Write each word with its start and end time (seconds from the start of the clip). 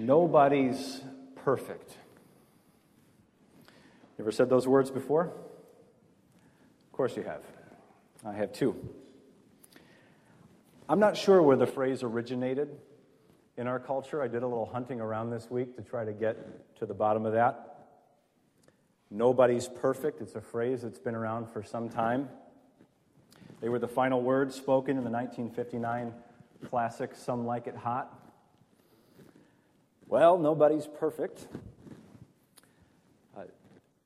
Nobody's 0.00 1.02
perfect. 1.44 1.90
You 4.16 4.24
ever 4.24 4.32
said 4.32 4.48
those 4.48 4.66
words 4.66 4.90
before? 4.90 5.24
Of 5.26 6.92
course 6.92 7.18
you 7.18 7.22
have. 7.22 7.42
I 8.24 8.32
have 8.32 8.50
too. 8.50 8.74
I'm 10.88 11.00
not 11.00 11.18
sure 11.18 11.42
where 11.42 11.56
the 11.56 11.66
phrase 11.66 12.02
originated 12.02 12.70
in 13.58 13.66
our 13.66 13.78
culture. 13.78 14.22
I 14.22 14.28
did 14.28 14.42
a 14.42 14.46
little 14.46 14.64
hunting 14.64 15.02
around 15.02 15.28
this 15.28 15.50
week 15.50 15.76
to 15.76 15.82
try 15.82 16.06
to 16.06 16.14
get 16.14 16.78
to 16.78 16.86
the 16.86 16.94
bottom 16.94 17.26
of 17.26 17.34
that. 17.34 17.88
Nobody's 19.10 19.68
perfect. 19.68 20.22
It's 20.22 20.34
a 20.34 20.40
phrase 20.40 20.80
that's 20.80 20.98
been 20.98 21.14
around 21.14 21.50
for 21.50 21.62
some 21.62 21.90
time. 21.90 22.30
They 23.60 23.68
were 23.68 23.78
the 23.78 23.86
final 23.86 24.22
words 24.22 24.54
spoken 24.54 24.96
in 24.96 25.04
the 25.04 25.10
1959 25.10 26.14
classic 26.70 27.14
Some 27.14 27.44
Like 27.44 27.66
It 27.66 27.76
Hot. 27.76 28.19
Well, 30.10 30.38
nobody's 30.38 30.88
perfect. 30.88 31.46
Uh, 33.36 33.42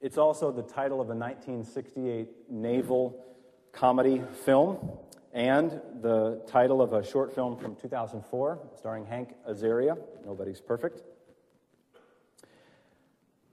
it's 0.02 0.18
also 0.18 0.52
the 0.52 0.62
title 0.62 1.00
of 1.00 1.08
a 1.08 1.14
1968 1.14 2.28
naval 2.50 3.24
comedy 3.72 4.20
film 4.44 4.98
and 5.32 5.80
the 6.02 6.42
title 6.46 6.82
of 6.82 6.92
a 6.92 7.02
short 7.02 7.34
film 7.34 7.56
from 7.56 7.74
2004 7.76 8.58
starring 8.76 9.06
Hank 9.06 9.30
Azaria, 9.48 9.96
Nobody's 10.26 10.60
Perfect. 10.60 11.00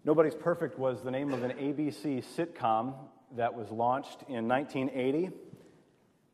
Nobody's 0.04 0.36
Perfect 0.36 0.77
was 0.77 1.02
the 1.04 1.12
name 1.12 1.32
of 1.32 1.44
an 1.44 1.52
ABC 1.52 2.22
sitcom 2.36 2.96
that 3.38 3.55
was 3.55 3.72
launched 3.72 4.24
in 4.27 4.49
1980 4.49 5.30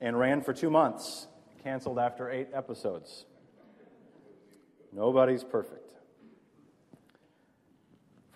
and 0.01 0.17
ran 0.17 0.41
for 0.41 0.51
two 0.51 0.71
months, 0.71 1.27
canceled 1.63 1.99
after 1.99 2.27
eight 2.31 2.47
episodes. 2.55 3.25
Nobody's 4.91 5.43
Perfect. 5.43 5.86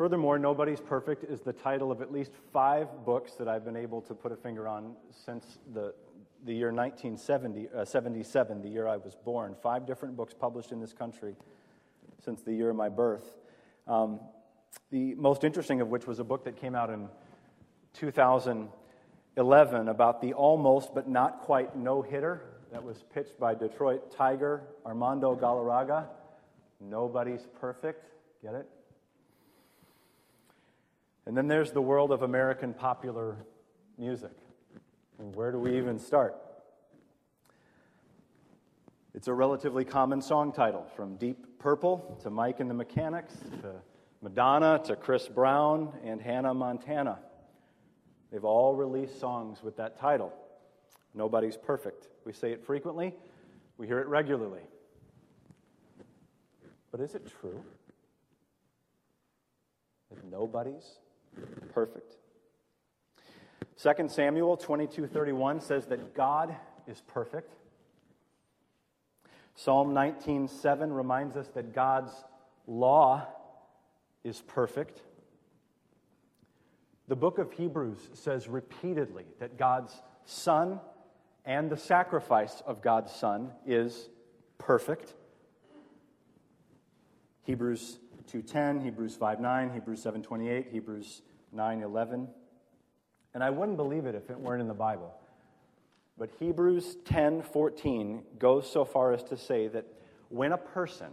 Furthermore, 0.02 0.40
Nobody's 0.40 0.82
Perfect 0.82 1.24
is 1.26 1.42
the 1.42 1.54
title 1.54 1.92
of 1.92 2.02
at 2.02 2.12
least 2.12 2.32
five 2.52 2.88
books 3.06 3.34
that 3.34 3.48
I've 3.48 3.64
been 3.64 3.78
able 3.78 4.02
to 4.02 4.16
put 4.16 4.32
a 4.32 4.36
finger 4.36 4.68
on 4.68 4.96
since 5.12 5.60
the, 5.76 5.94
the 6.44 6.56
year 6.56 6.74
1977, 6.74 7.70
uh, 7.72 7.86
the 8.64 8.68
year 8.68 8.88
I 8.88 8.98
was 8.98 9.14
born. 9.14 9.56
Five 9.62 9.86
different 9.86 10.18
books 10.18 10.34
published 10.34 10.72
in 10.72 10.82
this 10.82 10.92
country 10.92 11.36
since 12.26 12.42
the 12.42 12.52
year 12.52 12.72
of 12.72 12.76
my 12.76 12.90
birth. 12.90 13.38
Um, 13.88 14.20
the 14.90 15.14
most 15.14 15.44
interesting 15.44 15.82
of 15.82 15.90
which 15.90 16.08
was 16.08 16.18
a 16.18 16.24
book 16.24 16.46
that 16.46 16.60
came 16.60 16.74
out 16.74 16.90
in 16.90 17.08
2011 17.94 19.88
about 19.88 20.20
the 20.20 20.34
almost 20.34 20.96
but 20.96 21.08
not 21.08 21.42
quite 21.42 21.78
no 21.78 22.02
hitter 22.02 22.42
that 22.72 22.84
was 22.84 23.04
pitched 23.14 23.40
by 23.40 23.54
Detroit 23.54 24.12
Tiger 24.12 24.64
Armando 24.84 25.36
Galarraga. 25.36 26.08
Nobody's 26.80 27.46
perfect. 27.60 28.08
Get 28.42 28.56
it? 28.56 28.68
And 31.26 31.38
then 31.38 31.48
there's 31.48 31.72
the 31.72 31.82
world 31.82 32.12
of 32.12 32.24
American 32.24 32.74
popular 32.74 33.38
music. 33.98 34.32
And 35.20 35.36
where 35.36 35.52
do 35.52 35.60
we 35.60 35.78
even 35.78 36.00
start? 36.00 36.36
It's 39.14 39.28
a 39.28 39.34
relatively 39.34 39.86
common 39.86 40.22
song 40.22 40.52
title 40.52 40.88
from 40.96 41.16
Deep 41.18 41.60
Purple 41.60 42.18
to 42.24 42.30
Mike 42.30 42.60
and 42.60 42.70
the 42.70 42.74
Mechanics 42.74 43.36
to 43.62 43.74
Madonna 44.22 44.82
to 44.86 44.96
Chris 44.96 45.28
Brown 45.28 45.94
and 46.04 46.22
Hannah 46.22 46.54
Montana. 46.54 47.20
They've 48.32 48.46
all 48.46 48.74
released 48.74 49.20
songs 49.20 49.62
with 49.62 49.78
that 49.78 50.00
title. 50.00 50.34
Nobody's 51.14 51.58
perfect. 51.58 52.08
We 52.26 52.34
say 52.34 52.52
it 52.52 52.66
frequently, 52.66 53.14
we 53.78 53.86
hear 53.86 54.00
it 54.00 54.08
regularly. 54.08 54.62
But 56.92 57.02
is 57.02 57.14
it 57.14 57.30
true 57.40 57.62
that 60.10 60.24
nobody's 60.31 61.00
perfect. 61.74 62.18
2 63.78 64.09
Samuel 64.09 64.58
22:31 64.58 65.62
says 65.62 65.88
that 65.88 66.14
God 66.14 66.56
is 66.88 67.02
perfect. 67.02 67.56
Psalm 69.56 69.94
19:7 69.94 70.94
reminds 70.94 71.36
us 71.36 71.47
that 71.50 71.74
God's 71.74 72.12
law 72.68 73.28
is 74.24 74.42
perfect. 74.42 75.02
The 77.08 77.16
book 77.16 77.40
of 77.40 77.52
Hebrews 77.52 78.09
says 78.13 78.48
repeatedly 78.48 79.25
that 79.40 79.58
God's 79.58 80.02
son 80.25 80.80
and 81.44 81.69
the 81.69 81.78
sacrifice 81.78 82.62
of 82.62 82.81
God's 82.81 83.12
son 83.12 83.52
is 83.66 84.09
perfect. 84.58 85.16
Hebrews 87.44 88.00
2:10, 88.31 88.81
Hebrews 88.81 89.18
5:9, 89.18 89.74
Hebrews 89.74 90.02
7:28, 90.02 90.68
Hebrews 90.72 91.22
9:11. 91.53 92.30
And 93.34 93.44
I 93.44 93.50
wouldn't 93.50 93.78
believe 93.78 94.06
it 94.06 94.16
if 94.16 94.30
it 94.30 94.40
weren't 94.40 94.62
in 94.62 94.68
the 94.68 94.74
Bible. 94.74 95.14
But 96.18 96.30
Hebrews 96.40 96.97
10:14 97.03 98.24
goes 98.40 98.72
so 98.72 98.86
far 98.86 99.12
as 99.12 99.24
to 99.25 99.38
say 99.38 99.68
that 99.68 99.86
when 100.30 100.53
a 100.53 100.58
person 100.58 101.12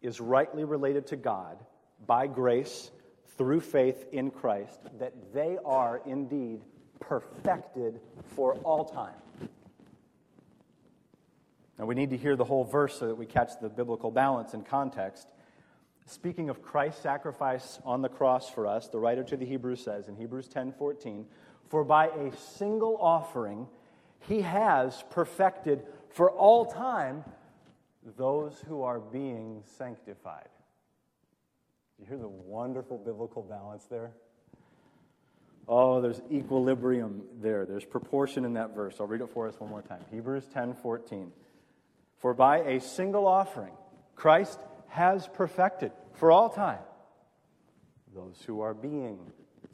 is 0.00 0.20
rightly 0.20 0.64
related 0.64 1.06
to 1.08 1.16
God 1.16 1.64
by 2.06 2.26
grace 2.26 2.90
through 3.36 3.60
faith 3.60 4.06
in 4.12 4.30
Christ, 4.30 4.80
that 4.98 5.32
they 5.32 5.58
are 5.64 6.02
indeed 6.04 6.64
perfected 6.98 8.00
for 8.24 8.54
all 8.64 8.84
time. 8.84 9.14
Now, 11.78 11.84
we 11.84 11.94
need 11.94 12.10
to 12.10 12.16
hear 12.16 12.36
the 12.36 12.44
whole 12.44 12.64
verse 12.64 12.98
so 12.98 13.06
that 13.06 13.14
we 13.14 13.26
catch 13.26 13.60
the 13.60 13.68
biblical 13.68 14.10
balance 14.10 14.54
and 14.54 14.64
context. 14.64 15.30
Speaking 16.06 16.50
of 16.50 16.62
Christ's 16.62 17.02
sacrifice 17.02 17.80
on 17.84 18.00
the 18.00 18.08
cross 18.08 18.48
for 18.48 18.66
us, 18.66 18.88
the 18.88 18.98
writer 18.98 19.24
to 19.24 19.36
the 19.36 19.44
Hebrews 19.44 19.82
says 19.82 20.08
in 20.08 20.14
Hebrews 20.14 20.48
10:14, 20.48 21.26
"For 21.68 21.82
by 21.82 22.08
a 22.08 22.32
single 22.36 22.96
offering 22.98 23.68
he 24.20 24.42
has 24.42 25.02
perfected 25.10 25.84
for 26.08 26.30
all 26.30 26.64
time 26.64 27.24
those 28.04 28.60
who 28.62 28.82
are 28.82 29.00
being 29.00 29.64
sanctified." 29.64 30.48
You 31.98 32.06
hear 32.06 32.18
the 32.18 32.28
wonderful 32.28 32.98
biblical 32.98 33.42
balance 33.42 33.86
there? 33.86 34.12
Oh, 35.66 36.00
there's 36.00 36.22
equilibrium 36.30 37.28
there. 37.40 37.66
There's 37.66 37.84
proportion 37.84 38.44
in 38.44 38.52
that 38.52 38.70
verse. 38.70 39.00
I'll 39.00 39.08
read 39.08 39.22
it 39.22 39.30
for 39.30 39.48
us 39.48 39.58
one 39.58 39.70
more 39.70 39.82
time. 39.82 40.04
Hebrews 40.12 40.46
10:14. 40.46 41.32
For 42.18 42.32
by 42.32 42.58
a 42.58 42.80
single 42.80 43.26
offering 43.26 43.76
Christ 44.14 44.60
has 44.96 45.28
perfected 45.28 45.92
for 46.14 46.30
all 46.30 46.48
time 46.48 46.78
those 48.14 48.42
who 48.46 48.62
are 48.62 48.72
being 48.72 49.18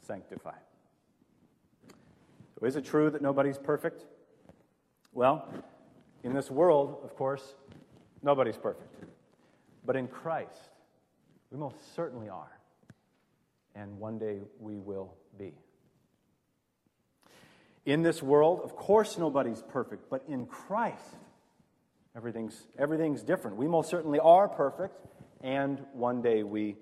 sanctified. 0.05 0.59
So, 2.59 2.65
is 2.65 2.75
it 2.75 2.83
true 2.83 3.09
that 3.09 3.21
nobody's 3.21 3.57
perfect? 3.57 4.03
Well, 5.13 5.47
in 6.23 6.33
this 6.33 6.51
world, 6.51 6.99
of 7.05 7.15
course, 7.15 7.55
nobody's 8.21 8.57
perfect. 8.57 8.93
But 9.85 9.95
in 9.95 10.09
Christ, 10.09 10.69
we 11.51 11.57
most 11.57 11.95
certainly 11.95 12.27
are. 12.27 12.59
And 13.75 13.97
one 13.99 14.19
day 14.19 14.39
we 14.59 14.77
will 14.77 15.13
be. 15.39 15.53
In 17.85 18.01
this 18.01 18.21
world, 18.21 18.59
of 18.61 18.75
course, 18.75 19.17
nobody's 19.17 19.61
perfect. 19.61 20.09
But 20.09 20.23
in 20.27 20.47
Christ, 20.47 21.15
Everything's, 22.15 22.67
everything's 22.77 23.23
different. 23.23 23.57
We 23.57 23.67
most 23.67 23.89
certainly 23.89 24.19
are 24.19 24.47
perfect, 24.47 24.95
and 25.43 25.85
one 25.91 26.21
day 26.21 26.41
we 26.41 26.77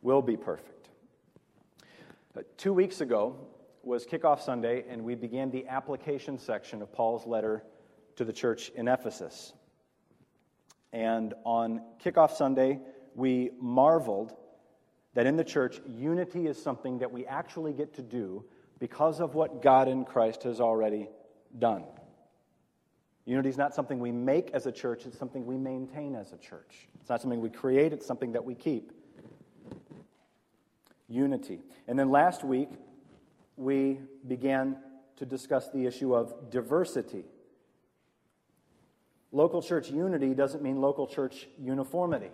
will 0.00 0.22
be 0.22 0.36
perfect. 0.36 0.88
Uh, 2.36 2.40
two 2.56 2.72
weeks 2.72 3.00
ago 3.02 3.36
was 3.82 4.06
Kickoff 4.06 4.40
Sunday, 4.40 4.84
and 4.88 5.04
we 5.04 5.14
began 5.14 5.50
the 5.50 5.68
application 5.68 6.38
section 6.38 6.80
of 6.82 6.92
Paul's 6.92 7.26
letter 7.26 7.62
to 8.16 8.24
the 8.24 8.32
church 8.32 8.70
in 8.74 8.88
Ephesus. 8.88 9.52
And 10.92 11.34
on 11.44 11.82
Kickoff 12.02 12.32
Sunday, 12.32 12.80
we 13.14 13.50
marveled 13.60 14.34
that 15.14 15.26
in 15.26 15.36
the 15.36 15.44
church, 15.44 15.80
unity 15.86 16.46
is 16.46 16.60
something 16.60 16.98
that 16.98 17.12
we 17.12 17.26
actually 17.26 17.72
get 17.74 17.94
to 17.94 18.02
do 18.02 18.44
because 18.78 19.20
of 19.20 19.34
what 19.34 19.62
God 19.62 19.88
in 19.88 20.04
Christ 20.04 20.42
has 20.44 20.60
already 20.60 21.08
done. 21.58 21.84
Unity 23.24 23.48
is 23.48 23.56
not 23.56 23.74
something 23.74 24.00
we 24.00 24.10
make 24.10 24.50
as 24.52 24.66
a 24.66 24.72
church, 24.72 25.06
it's 25.06 25.18
something 25.18 25.46
we 25.46 25.56
maintain 25.56 26.16
as 26.16 26.32
a 26.32 26.36
church. 26.36 26.88
It's 27.00 27.08
not 27.08 27.20
something 27.20 27.40
we 27.40 27.50
create, 27.50 27.92
it's 27.92 28.06
something 28.06 28.32
that 28.32 28.44
we 28.44 28.54
keep. 28.54 28.92
Unity. 31.08 31.60
And 31.86 31.98
then 31.98 32.10
last 32.10 32.42
week, 32.42 32.70
we 33.56 34.00
began 34.26 34.76
to 35.16 35.26
discuss 35.26 35.70
the 35.70 35.86
issue 35.86 36.14
of 36.14 36.50
diversity. 36.50 37.24
Local 39.30 39.62
church 39.62 39.90
unity 39.90 40.34
doesn't 40.34 40.62
mean 40.62 40.80
local 40.80 41.06
church 41.06 41.46
uniformity. 41.58 42.30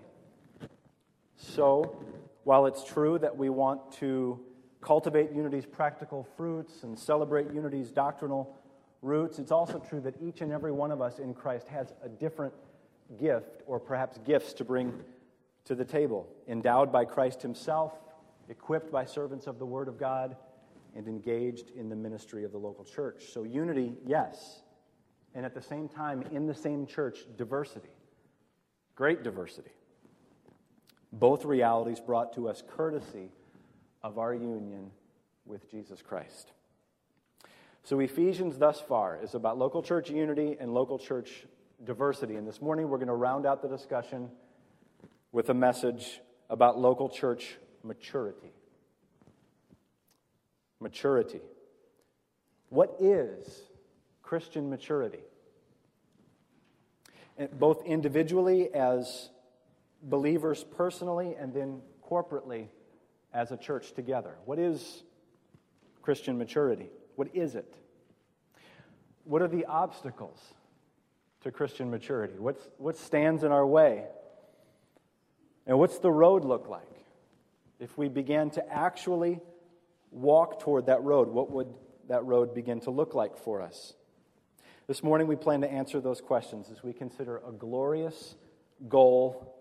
So, 1.36 2.02
while 2.44 2.66
it's 2.66 2.82
true 2.82 3.18
that 3.18 3.36
we 3.36 3.50
want 3.50 3.92
to 3.98 4.40
cultivate 4.80 5.32
unity's 5.32 5.66
practical 5.66 6.26
fruits 6.36 6.82
and 6.82 6.98
celebrate 6.98 7.52
unity's 7.52 7.90
doctrinal 7.90 8.57
roots, 9.02 9.38
it's 9.38 9.52
also 9.52 9.78
true 9.78 10.00
that 10.00 10.14
each 10.20 10.40
and 10.40 10.52
every 10.52 10.72
one 10.72 10.90
of 10.90 11.00
us 11.00 11.18
in 11.18 11.34
Christ 11.34 11.68
has 11.68 11.92
a 12.02 12.08
different 12.08 12.54
gift, 13.18 13.62
or 13.66 13.78
perhaps 13.78 14.18
gifts, 14.18 14.52
to 14.54 14.64
bring 14.64 14.92
to 15.64 15.74
the 15.74 15.84
table, 15.84 16.26
endowed 16.48 16.92
by 16.92 17.04
Christ 17.04 17.42
Himself, 17.42 17.92
equipped 18.48 18.90
by 18.90 19.04
servants 19.04 19.46
of 19.46 19.58
the 19.58 19.66
Word 19.66 19.88
of 19.88 19.98
God, 19.98 20.36
and 20.96 21.06
engaged 21.06 21.70
in 21.76 21.88
the 21.88 21.96
ministry 21.96 22.44
of 22.44 22.52
the 22.52 22.58
local 22.58 22.84
church. 22.84 23.26
So, 23.32 23.44
unity, 23.44 23.94
yes. 24.04 24.62
And 25.34 25.44
at 25.44 25.54
the 25.54 25.62
same 25.62 25.88
time, 25.88 26.24
in 26.32 26.46
the 26.46 26.54
same 26.54 26.86
church, 26.86 27.18
diversity. 27.36 27.90
Great 28.94 29.22
diversity. 29.22 29.70
Both 31.12 31.44
realities 31.44 32.00
brought 32.00 32.34
to 32.34 32.48
us 32.48 32.62
courtesy 32.66 33.30
of 34.02 34.18
our 34.18 34.34
union 34.34 34.90
with 35.46 35.70
Jesus 35.70 36.02
Christ. 36.02 36.52
So, 37.88 38.00
Ephesians 38.00 38.58
thus 38.58 38.78
far 38.78 39.18
is 39.22 39.34
about 39.34 39.56
local 39.56 39.82
church 39.82 40.10
unity 40.10 40.58
and 40.60 40.74
local 40.74 40.98
church 40.98 41.46
diversity. 41.82 42.34
And 42.34 42.46
this 42.46 42.60
morning, 42.60 42.90
we're 42.90 42.98
going 42.98 43.08
to 43.08 43.14
round 43.14 43.46
out 43.46 43.62
the 43.62 43.68
discussion 43.68 44.28
with 45.32 45.48
a 45.48 45.54
message 45.54 46.20
about 46.50 46.78
local 46.78 47.08
church 47.08 47.56
maturity. 47.82 48.52
Maturity. 50.80 51.40
What 52.68 52.94
is 53.00 53.62
Christian 54.20 54.68
maturity? 54.68 55.24
And 57.38 57.48
Both 57.58 57.86
individually 57.86 58.68
as 58.74 59.30
believers 60.02 60.62
personally 60.76 61.36
and 61.40 61.54
then 61.54 61.80
corporately 62.06 62.66
as 63.32 63.50
a 63.50 63.56
church 63.56 63.94
together. 63.94 64.34
What 64.44 64.58
is 64.58 65.04
Christian 66.02 66.36
maturity? 66.36 66.90
What 67.18 67.34
is 67.34 67.56
it? 67.56 67.74
What 69.24 69.42
are 69.42 69.48
the 69.48 69.64
obstacles 69.64 70.38
to 71.40 71.50
Christian 71.50 71.90
maturity? 71.90 72.34
What's, 72.38 72.62
what 72.76 72.96
stands 72.96 73.42
in 73.42 73.50
our 73.50 73.66
way? 73.66 74.04
And 75.66 75.80
what's 75.80 75.98
the 75.98 76.12
road 76.12 76.44
look 76.44 76.68
like? 76.68 76.86
If 77.80 77.98
we 77.98 78.08
began 78.08 78.50
to 78.50 78.72
actually 78.72 79.40
walk 80.12 80.60
toward 80.60 80.86
that 80.86 81.02
road, 81.02 81.26
what 81.26 81.50
would 81.50 81.66
that 82.06 82.24
road 82.24 82.54
begin 82.54 82.78
to 82.82 82.92
look 82.92 83.16
like 83.16 83.36
for 83.36 83.62
us? 83.62 83.94
This 84.86 85.02
morning, 85.02 85.26
we 85.26 85.34
plan 85.34 85.62
to 85.62 85.68
answer 85.68 86.00
those 86.00 86.20
questions 86.20 86.70
as 86.70 86.84
we 86.84 86.92
consider 86.92 87.38
a 87.38 87.50
glorious 87.50 88.36
goal, 88.88 89.56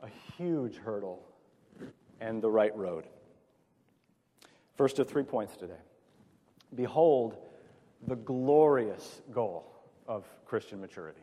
a 0.00 0.08
huge 0.38 0.76
hurdle, 0.76 1.26
and 2.22 2.40
the 2.40 2.50
right 2.50 2.74
road. 2.74 3.04
First 4.78 4.98
of 4.98 5.10
three 5.10 5.24
points 5.24 5.58
today. 5.58 5.74
Behold 6.74 7.36
the 8.06 8.16
glorious 8.16 9.22
goal 9.32 9.70
of 10.06 10.26
Christian 10.44 10.80
maturity. 10.80 11.20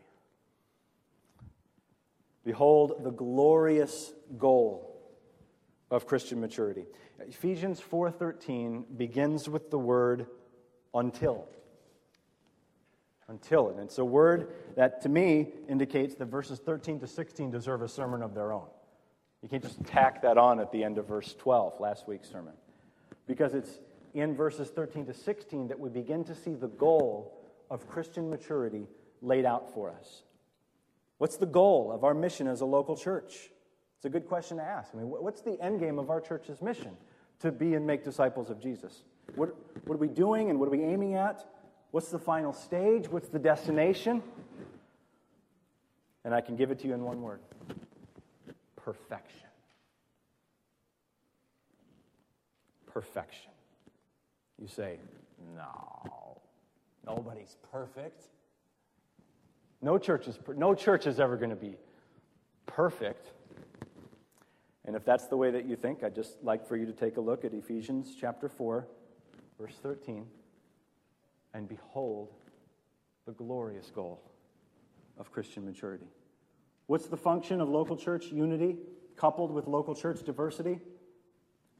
Behold 2.43 3.03
the 3.03 3.11
glorious 3.11 4.13
goal 4.37 4.99
of 5.91 6.07
Christian 6.07 6.39
maturity. 6.39 6.85
Ephesians 7.19 7.79
4:13 7.79 8.97
begins 8.97 9.47
with 9.47 9.69
the 9.69 9.77
word 9.77 10.27
until. 10.93 11.47
Until 13.27 13.69
and 13.69 13.79
it's 13.79 13.97
a 13.99 14.05
word 14.05 14.53
that 14.75 15.01
to 15.01 15.09
me 15.09 15.53
indicates 15.69 16.15
that 16.15 16.25
verses 16.25 16.59
13 16.59 16.99
to 17.01 17.07
16 17.07 17.51
deserve 17.51 17.81
a 17.81 17.87
sermon 17.87 18.23
of 18.23 18.33
their 18.33 18.51
own. 18.51 18.67
You 19.41 19.49
can't 19.49 19.63
just 19.63 19.83
tack 19.85 20.21
that 20.23 20.37
on 20.37 20.59
at 20.59 20.71
the 20.71 20.83
end 20.83 20.97
of 20.97 21.07
verse 21.07 21.33
12, 21.35 21.79
last 21.79 22.07
week's 22.07 22.29
sermon. 22.29 22.53
Because 23.25 23.53
it's 23.53 23.79
in 24.13 24.35
verses 24.35 24.69
13 24.69 25.05
to 25.05 25.13
16 25.13 25.67
that 25.67 25.79
we 25.79 25.89
begin 25.89 26.23
to 26.25 26.35
see 26.35 26.53
the 26.53 26.67
goal 26.67 27.37
of 27.69 27.87
Christian 27.87 28.29
maturity 28.29 28.87
laid 29.21 29.45
out 29.45 29.73
for 29.73 29.89
us. 29.89 30.23
What's 31.17 31.37
the 31.37 31.45
goal 31.45 31.91
of 31.91 32.03
our 32.03 32.13
mission 32.13 32.47
as 32.47 32.61
a 32.61 32.65
local 32.65 32.97
church? 32.97 33.51
It's 33.97 34.05
a 34.05 34.09
good 34.09 34.27
question 34.27 34.57
to 34.57 34.63
ask. 34.63 34.89
I 34.93 34.97
mean, 34.97 35.07
what's 35.07 35.41
the 35.41 35.61
end 35.61 35.79
game 35.79 35.99
of 35.99 36.09
our 36.09 36.19
church's 36.19 36.61
mission? 36.61 36.97
To 37.41 37.51
be 37.51 37.75
and 37.75 37.85
make 37.85 38.03
disciples 38.03 38.49
of 38.49 38.59
Jesus. 38.59 39.03
What, 39.35 39.55
what 39.85 39.95
are 39.95 39.99
we 39.99 40.07
doing 40.07 40.49
and 40.49 40.59
what 40.59 40.67
are 40.67 40.71
we 40.71 40.83
aiming 40.83 41.13
at? 41.15 41.45
What's 41.91 42.09
the 42.09 42.19
final 42.19 42.53
stage? 42.53 43.09
What's 43.09 43.29
the 43.29 43.39
destination? 43.39 44.23
And 46.25 46.33
I 46.33 46.41
can 46.41 46.55
give 46.55 46.71
it 46.71 46.79
to 46.79 46.87
you 46.87 46.93
in 46.93 47.03
one 47.03 47.21
word 47.21 47.39
perfection. 48.75 49.47
Perfection. 52.87 53.51
You 54.61 54.67
say, 54.67 54.99
no, 55.55 56.39
nobody's 57.03 57.57
perfect. 57.71 58.25
No 59.81 59.97
church 59.97 60.27
is, 60.27 60.37
no 60.55 60.75
church 60.75 61.07
is 61.07 61.19
ever 61.19 61.35
going 61.35 61.49
to 61.49 61.55
be 61.55 61.77
perfect. 62.67 63.31
And 64.85 64.95
if 64.95 65.03
that's 65.03 65.25
the 65.25 65.37
way 65.37 65.49
that 65.49 65.65
you 65.65 65.75
think, 65.75 66.03
I'd 66.03 66.13
just 66.13 66.43
like 66.43 66.67
for 66.67 66.75
you 66.75 66.85
to 66.85 66.93
take 66.93 67.17
a 67.17 67.21
look 67.21 67.43
at 67.43 67.53
Ephesians 67.53 68.15
chapter 68.19 68.47
4, 68.47 68.87
verse 69.59 69.75
13, 69.81 70.27
and 71.55 71.67
behold 71.67 72.29
the 73.25 73.31
glorious 73.31 73.91
goal 73.93 74.21
of 75.17 75.31
Christian 75.31 75.65
maturity. 75.65 76.07
What's 76.85 77.07
the 77.07 77.17
function 77.17 77.61
of 77.61 77.69
local 77.69 77.97
church 77.97 78.25
unity 78.25 78.77
coupled 79.15 79.51
with 79.51 79.65
local 79.65 79.95
church 79.95 80.23
diversity? 80.23 80.79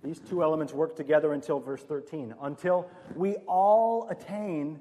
These 0.03 0.19
two 0.19 0.41
elements 0.41 0.73
work 0.73 0.95
together 0.95 1.33
until 1.33 1.59
verse 1.59 1.83
13, 1.83 2.33
until 2.41 2.89
we 3.15 3.35
all 3.47 4.07
attain 4.09 4.79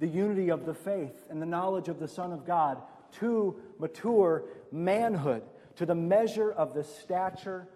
the 0.00 0.08
unity 0.08 0.50
of 0.50 0.66
the 0.66 0.74
faith 0.74 1.26
and 1.30 1.40
the 1.40 1.46
knowledge 1.46 1.88
of 1.88 2.00
the 2.00 2.08
Son 2.08 2.32
of 2.32 2.44
God 2.44 2.82
to 3.20 3.56
mature 3.78 4.44
manhood, 4.72 5.42
to 5.76 5.86
the 5.86 5.94
measure 5.94 6.50
of 6.50 6.74
the 6.74 6.82
stature 6.82 7.68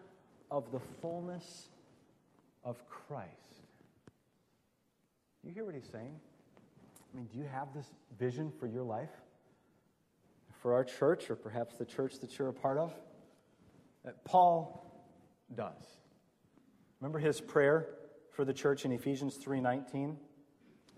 of 0.51 0.73
the 0.73 0.81
fullness 1.01 1.69
of 2.65 2.85
Christ. 2.89 3.31
You 5.45 5.53
hear 5.53 5.65
what 5.65 5.77
he's 5.77 5.89
saying? 5.93 6.19
I 7.15 7.17
mean, 7.17 7.29
do 7.33 7.39
you 7.39 7.45
have 7.45 7.73
this 7.73 7.87
vision 8.19 8.53
for 8.59 8.67
your 8.67 8.83
life? 8.83 9.11
For 10.61 10.75
our 10.75 10.83
church, 10.83 11.31
or 11.31 11.37
perhaps 11.37 11.77
the 11.77 11.85
church 11.85 12.19
that 12.21 12.37
you're 12.37 12.49
a 12.49 12.53
part 12.53 12.79
of? 12.79 12.93
That 14.05 14.25
Paul 14.25 14.85
does. 15.55 15.85
Remember 17.07 17.21
his 17.21 17.41
prayer 17.41 17.87
for 18.33 18.45
the 18.45 18.53
church 18.53 18.85
in 18.85 18.91
Ephesians 18.91 19.37
3:19 19.37 20.19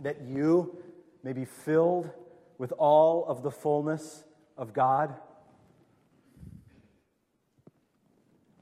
that 0.00 0.22
you 0.22 0.82
may 1.22 1.34
be 1.34 1.44
filled 1.44 2.10
with 2.56 2.72
all 2.78 3.26
of 3.26 3.42
the 3.42 3.50
fullness 3.50 4.24
of 4.56 4.72
God. 4.72 5.20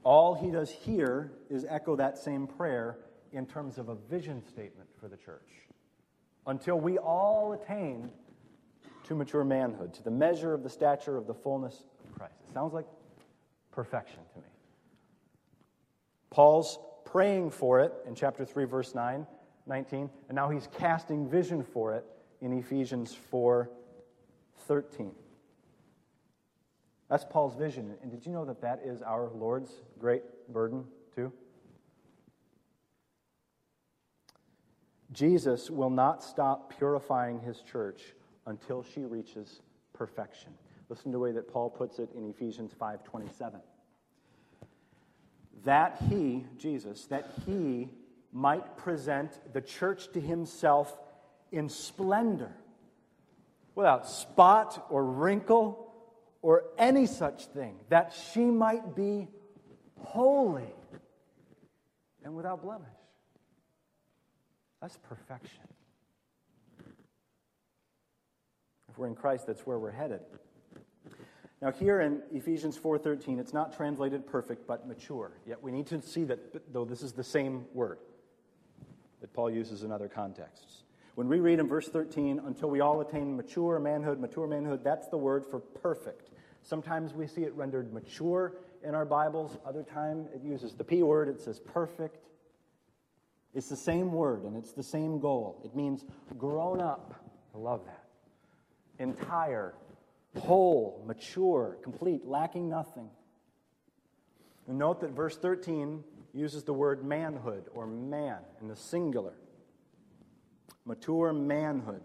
All 0.03 0.33
he 0.33 0.51
does 0.51 0.69
here 0.69 1.31
is 1.49 1.63
echo 1.63 1.95
that 1.95 2.17
same 2.17 2.47
prayer 2.47 2.99
in 3.31 3.45
terms 3.45 3.77
of 3.77 3.87
a 3.87 3.95
vision 3.95 4.43
statement 4.43 4.89
for 4.97 5.07
the 5.07 5.15
church. 5.15 5.69
Until 6.45 6.77
we 6.77 6.97
all 6.97 7.53
attain 7.53 8.11
to 9.05 9.15
mature 9.15 9.45
manhood, 9.45 9.93
to 9.93 10.03
the 10.03 10.11
measure 10.11 10.53
of 10.53 10.63
the 10.63 10.69
stature 10.69 11.15
of 11.15 11.27
the 11.27 11.33
fullness 11.33 11.85
of 12.03 12.13
Christ. 12.13 12.41
It 12.41 12.53
sounds 12.53 12.73
like 12.73 12.87
perfection 13.71 14.19
to 14.33 14.39
me. 14.39 14.49
Paul's 16.29 16.77
praying 17.17 17.49
for 17.49 17.79
it 17.79 17.91
in 18.05 18.13
chapter 18.13 18.45
3, 18.45 18.65
verse 18.65 18.93
9, 18.93 19.25
19, 19.65 20.07
and 20.29 20.35
now 20.35 20.51
he's 20.51 20.69
casting 20.77 21.27
vision 21.27 21.63
for 21.63 21.95
it 21.95 22.05
in 22.41 22.53
Ephesians 22.53 23.11
4 23.31 23.71
13. 24.67 25.11
That's 27.09 27.25
Paul's 27.25 27.55
vision. 27.55 27.95
And 28.03 28.11
did 28.11 28.23
you 28.23 28.31
know 28.31 28.45
that 28.45 28.61
that 28.61 28.81
is 28.85 29.01
our 29.01 29.31
Lord's 29.33 29.71
great 29.97 30.21
burden, 30.49 30.83
too? 31.15 31.33
Jesus 35.11 35.71
will 35.71 35.89
not 35.89 36.23
stop 36.23 36.77
purifying 36.77 37.39
his 37.39 37.63
church 37.63 38.13
until 38.45 38.83
she 38.83 39.05
reaches 39.05 39.61
perfection. 39.91 40.51
Listen 40.87 41.05
to 41.05 41.15
the 41.15 41.19
way 41.19 41.31
that 41.31 41.51
Paul 41.51 41.71
puts 41.71 41.97
it 41.97 42.09
in 42.15 42.29
Ephesians 42.29 42.75
5:27. 42.79 43.59
That 45.67 46.01
he, 46.09 46.45
Jesus, 46.57 47.07
that 47.07 47.29
he 47.45 47.89
might 48.31 48.77
present 48.77 49.37
the 49.51 49.59
church 49.59 50.09
to 50.13 50.21
himself 50.21 50.97
in 51.51 51.67
splendor, 51.67 52.53
without 53.75 54.07
spot 54.07 54.87
or 54.89 55.03
wrinkle 55.03 55.93
or 56.41 56.63
any 56.77 57.05
such 57.05 57.47
thing, 57.47 57.75
that 57.89 58.15
she 58.31 58.45
might 58.45 58.95
be 58.95 59.27
holy 59.99 60.73
and 62.23 62.33
without 62.33 62.61
blemish. 62.63 62.87
That's 64.81 64.97
perfection. 65.09 65.67
If 68.87 68.97
we're 68.97 69.07
in 69.07 69.15
Christ, 69.15 69.47
that's 69.47 69.67
where 69.67 69.77
we're 69.77 69.91
headed. 69.91 70.21
Now 71.61 71.71
here 71.71 72.01
in 72.01 72.21
Ephesians 72.31 72.77
4:13 72.77 73.39
it's 73.39 73.53
not 73.53 73.75
translated 73.75 74.27
perfect 74.27 74.67
but 74.67 74.87
mature. 74.87 75.31
Yet 75.45 75.61
we 75.61 75.71
need 75.71 75.87
to 75.87 76.01
see 76.01 76.23
that 76.25 76.73
though 76.73 76.85
this 76.85 77.01
is 77.01 77.13
the 77.13 77.23
same 77.23 77.65
word 77.73 77.99
that 79.21 79.33
Paul 79.33 79.49
uses 79.49 79.83
in 79.83 79.91
other 79.91 80.07
contexts. 80.07 80.83
When 81.15 81.27
we 81.27 81.39
read 81.39 81.59
in 81.59 81.67
verse 81.67 81.87
13, 81.87 82.41
until 82.45 82.69
we 82.69 82.79
all 82.79 83.01
attain 83.01 83.35
mature 83.35 83.79
manhood, 83.79 84.19
mature 84.19 84.45
manhood, 84.45 84.83
that's 84.83 85.07
the 85.07 85.17
word 85.17 85.43
for 85.43 85.59
perfect. 85.59 86.29
Sometimes 86.61 87.15
we 87.15 87.25
see 87.25 87.41
it 87.41 87.55
rendered 87.55 87.91
mature 87.91 88.53
in 88.83 88.93
our 88.93 89.05
Bibles. 89.05 89.57
Other 89.65 89.81
time 89.81 90.27
it 90.35 90.43
uses 90.43 90.75
the 90.75 90.83
P 90.83 91.01
word, 91.01 91.27
it 91.27 91.41
says 91.41 91.59
perfect. 91.59 92.27
It's 93.55 93.69
the 93.69 93.77
same 93.77 94.11
word 94.11 94.43
and 94.43 94.55
it's 94.55 94.73
the 94.73 94.83
same 94.83 95.19
goal. 95.19 95.59
It 95.65 95.75
means 95.75 96.05
grown 96.37 96.81
up. 96.81 97.15
I 97.55 97.57
love 97.57 97.83
that. 97.85 98.03
Entire, 98.99 99.73
whole, 100.35 101.03
mature, 101.05 101.77
complete, 101.83 102.25
lacking 102.25 102.69
nothing. 102.69 103.09
And 104.67 104.77
note 104.77 105.01
that 105.01 105.11
verse 105.11 105.37
13 105.37 106.03
uses 106.33 106.63
the 106.63 106.73
word 106.73 107.03
manhood 107.03 107.65
or 107.73 107.87
man 107.87 108.39
in 108.61 108.67
the 108.67 108.75
singular. 108.75 109.33
Mature 110.85 111.33
manhood. 111.33 112.01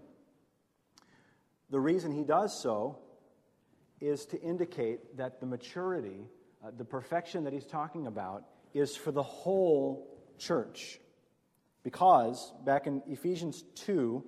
The 1.71 1.81
reason 1.81 2.13
he 2.13 2.25
does 2.25 2.59
so 2.59 2.99
is 4.01 4.27
to 4.27 4.41
indicate 4.41 5.17
that 5.17 5.41
the 5.41 5.47
maturity, 5.47 6.27
uh, 6.65 6.71
the 6.77 6.85
perfection 6.85 7.45
that 7.45 7.53
he's 7.53 7.67
talking 7.67 8.07
about, 8.07 8.45
is 8.75 8.97
for 8.97 9.13
the 9.13 9.23
whole 9.23 10.19
church. 10.39 10.99
Because 11.83 12.53
back 12.65 12.87
in 12.87 13.03
Ephesians 13.09 13.65
2, 13.77 14.25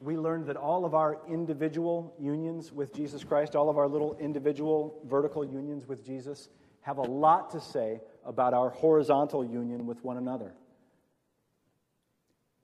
we 0.00 0.16
learned 0.16 0.46
that 0.46 0.56
all 0.56 0.84
of 0.84 0.94
our 0.94 1.18
individual 1.28 2.14
unions 2.18 2.72
with 2.72 2.94
Jesus 2.94 3.24
Christ, 3.24 3.56
all 3.56 3.68
of 3.68 3.78
our 3.78 3.88
little 3.88 4.16
individual 4.18 5.00
vertical 5.04 5.44
unions 5.44 5.86
with 5.86 6.04
Jesus, 6.04 6.48
have 6.82 6.98
a 6.98 7.02
lot 7.02 7.50
to 7.50 7.60
say 7.60 8.00
about 8.24 8.54
our 8.54 8.70
horizontal 8.70 9.44
union 9.44 9.86
with 9.86 10.02
one 10.04 10.16
another. 10.16 10.54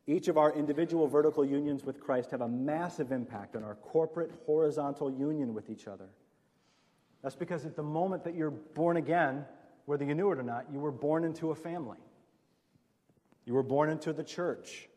Each 0.06 0.28
of 0.28 0.36
our 0.36 0.52
individual 0.52 1.06
vertical 1.06 1.44
unions 1.44 1.84
with 1.84 2.00
Christ 2.00 2.32
have 2.32 2.40
a 2.40 2.48
massive 2.48 3.12
impact 3.12 3.56
on 3.56 3.62
our 3.62 3.76
corporate 3.76 4.32
horizontal 4.46 5.10
union 5.10 5.54
with 5.54 5.70
each 5.70 5.86
other. 5.86 6.08
That's 7.22 7.36
because 7.36 7.64
at 7.64 7.76
the 7.76 7.82
moment 7.84 8.24
that 8.24 8.34
you're 8.34 8.50
born 8.50 8.96
again, 8.96 9.44
whether 9.86 10.04
you 10.04 10.14
knew 10.14 10.30
it 10.32 10.38
or 10.38 10.42
not, 10.42 10.66
you 10.72 10.80
were 10.80 10.90
born 10.90 11.24
into 11.24 11.50
a 11.50 11.54
family. 11.54 11.98
You 13.44 13.54
were 13.54 13.62
born 13.62 13.90
into 13.90 14.12
the 14.12 14.24
church. 14.24 14.88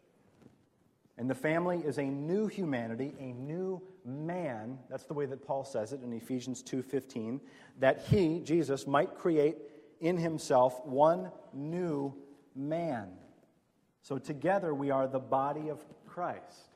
And 1.17 1.29
the 1.29 1.35
family 1.35 1.79
is 1.79 1.97
a 1.97 2.03
new 2.03 2.47
humanity, 2.47 3.13
a 3.19 3.31
new 3.31 3.81
man. 4.03 4.77
That's 4.89 5.05
the 5.05 5.13
way 5.13 5.25
that 5.27 5.45
Paul 5.45 5.63
says 5.63 5.93
it 5.93 6.01
in 6.03 6.11
Ephesians 6.11 6.61
2:15, 6.61 7.39
that 7.79 8.01
he, 8.01 8.41
Jesus, 8.41 8.85
might 8.85 9.15
create 9.15 9.57
in 10.01 10.17
himself 10.17 10.85
one 10.85 11.31
new 11.53 12.13
man. 12.53 13.17
So 14.01 14.17
together 14.17 14.73
we 14.73 14.91
are 14.91 15.07
the 15.07 15.19
body 15.19 15.69
of 15.69 15.83
Christ. 16.05 16.69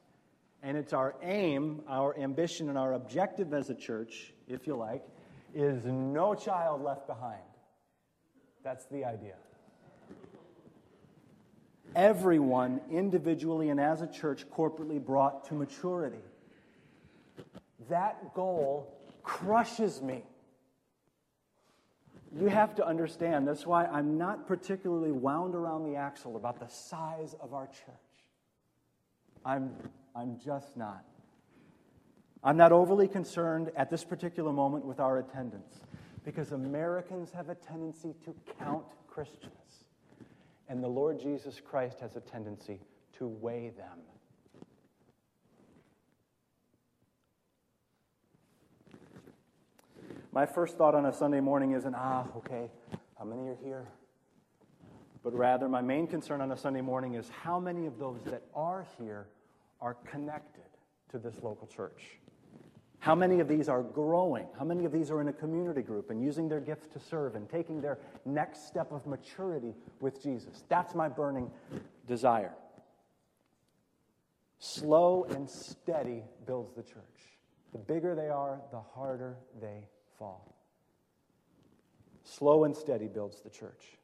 And 0.62 0.78
it's 0.78 0.94
our 0.94 1.16
aim, 1.22 1.84
our 1.88 2.18
ambition, 2.18 2.70
and 2.70 2.78
our 2.78 2.94
objective 2.94 3.54
as 3.54 3.70
a 3.70 3.76
church, 3.76 4.34
if 4.48 4.68
you 4.68 4.76
like, 4.76 5.04
is 5.54 5.86
no 5.86 6.34
child 6.34 6.82
left 6.82 7.08
behind. 7.08 7.42
That's 8.64 8.86
the 8.88 9.06
idea 9.06 9.36
everyone 11.96 12.82
individually 12.92 13.70
and 13.70 13.80
as 13.80 14.02
a 14.02 14.08
church 14.08 14.46
corporately 14.50 15.04
brought 15.04 15.46
to 15.46 15.54
maturity. 15.54 16.24
That 17.90 18.34
goal 18.34 18.94
crushes 19.24 20.02
me. 20.02 20.24
You 22.38 22.48
have 22.48 22.76
to 22.76 22.86
understand, 22.86 23.48
that's 23.48 23.66
why 23.66 23.86
I'm 23.86 24.18
not 24.18 24.48
particularly 24.48 25.12
wound 25.12 25.56
around 25.56 25.84
the 25.84 25.96
axle 25.96 26.36
about 26.36 26.60
the 26.60 26.68
size 26.68 27.36
of 27.42 27.54
our 27.54 27.66
church. 27.68 27.96
I'm, 29.44 29.72
I'm 30.16 30.38
just 30.44 30.78
not. 30.78 31.04
I'm 32.44 32.56
not 32.56 32.72
overly 32.72 33.08
concerned 33.08 33.72
at 33.76 33.90
this 33.90 34.04
particular 34.04 34.54
moment 34.54 34.86
with 34.86 35.00
our 35.00 35.18
attendance 35.18 35.80
because 36.24 36.52
Americans 36.52 37.32
have 37.32 37.50
a 37.50 37.56
tendency 37.56 38.14
to 38.26 38.36
count 38.60 38.86
Christians. 39.08 39.52
And 40.70 40.84
the 40.84 40.88
Lord 40.88 41.20
Jesus 41.20 41.60
Christ 41.60 42.00
has 42.00 42.16
a 42.16 42.20
tendency 42.20 42.80
to 43.18 43.28
weigh 43.28 43.72
them. 43.76 43.98
My 50.32 50.46
first 50.46 50.78
thought 50.78 50.94
on 50.94 51.08
a 51.08 51.14
Sunday 51.14 51.40
morning 51.40 51.72
isn't, 51.72 51.96
ah, 51.96 52.28
okay, 52.38 52.70
how 53.18 53.26
many 53.26 53.50
are 53.50 53.58
here? 53.64 53.88
But 55.24 55.34
rather, 55.34 55.68
my 55.68 55.82
main 55.82 56.06
concern 56.06 56.40
on 56.40 56.52
a 56.52 56.58
Sunday 56.58 56.82
morning 56.82 57.16
is 57.16 57.28
how 57.30 57.60
many 57.60 57.88
of 57.88 57.98
those 57.98 58.22
that 58.26 58.44
are 58.54 58.86
here 59.00 59.28
are 59.82 59.96
connected 59.96 60.62
to 61.12 61.18
this 61.18 61.36
local 61.42 61.68
church. 61.68 62.20
How 63.00 63.16
many 63.16 63.40
of 63.40 63.48
these 63.48 63.70
are 63.70 63.82
growing? 63.82 64.48
How 64.58 64.66
many 64.66 64.84
of 64.84 64.92
these 64.92 65.10
are 65.10 65.22
in 65.22 65.30
a 65.30 65.34
community 65.34 65.82
group 65.82 66.10
and 66.10 66.22
using 66.22 66.50
their 66.50 66.60
gifts 66.60 66.88
to 66.88 67.00
serve 67.00 67.36
and 67.36 67.50
taking 67.50 67.80
their 67.82 67.98
next 68.26 68.68
step 68.68 68.92
of 68.92 69.08
maturity 69.08 69.74
with 70.02 70.22
Jesus? 70.22 70.64
That's 70.68 70.94
my 70.94 71.08
burning 71.08 71.50
desire. 72.08 72.54
Slow 74.60 75.26
and 75.30 75.50
steady 75.50 76.24
builds 76.46 76.76
the 76.76 76.84
church. 76.84 77.38
The 77.72 77.78
bigger 77.78 78.16
they 78.16 78.28
are, 78.28 78.60
the 78.72 78.82
harder 78.82 79.38
they 79.62 79.88
fall. 80.18 80.54
Slow 82.24 82.66
and 82.66 82.76
steady 82.76 83.08
builds 83.08 83.40
the 83.42 83.50
church. 83.50 83.98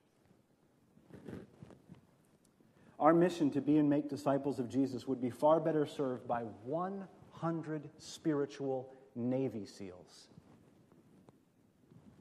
Our 2.98 3.14
mission 3.14 3.52
to 3.52 3.62
be 3.62 3.78
and 3.78 3.90
make 3.90 4.10
disciples 4.10 4.58
of 4.58 4.70
Jesus 4.70 5.06
would 5.06 5.22
be 5.22 5.30
far 5.30 5.60
better 5.60 5.86
served 5.86 6.26
by 6.28 6.44
one 6.64 7.08
100 7.40 7.90
spiritual 7.98 8.90
Navy 9.16 9.66
SEALs 9.66 10.28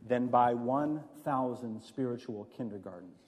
than 0.07 0.27
by 0.27 0.55
1,000 0.55 1.83
spiritual 1.83 2.47
kindergartens. 2.57 3.19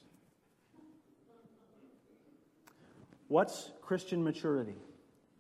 What's 3.29 3.71
Christian 3.83 4.23
maturity? 4.23 4.77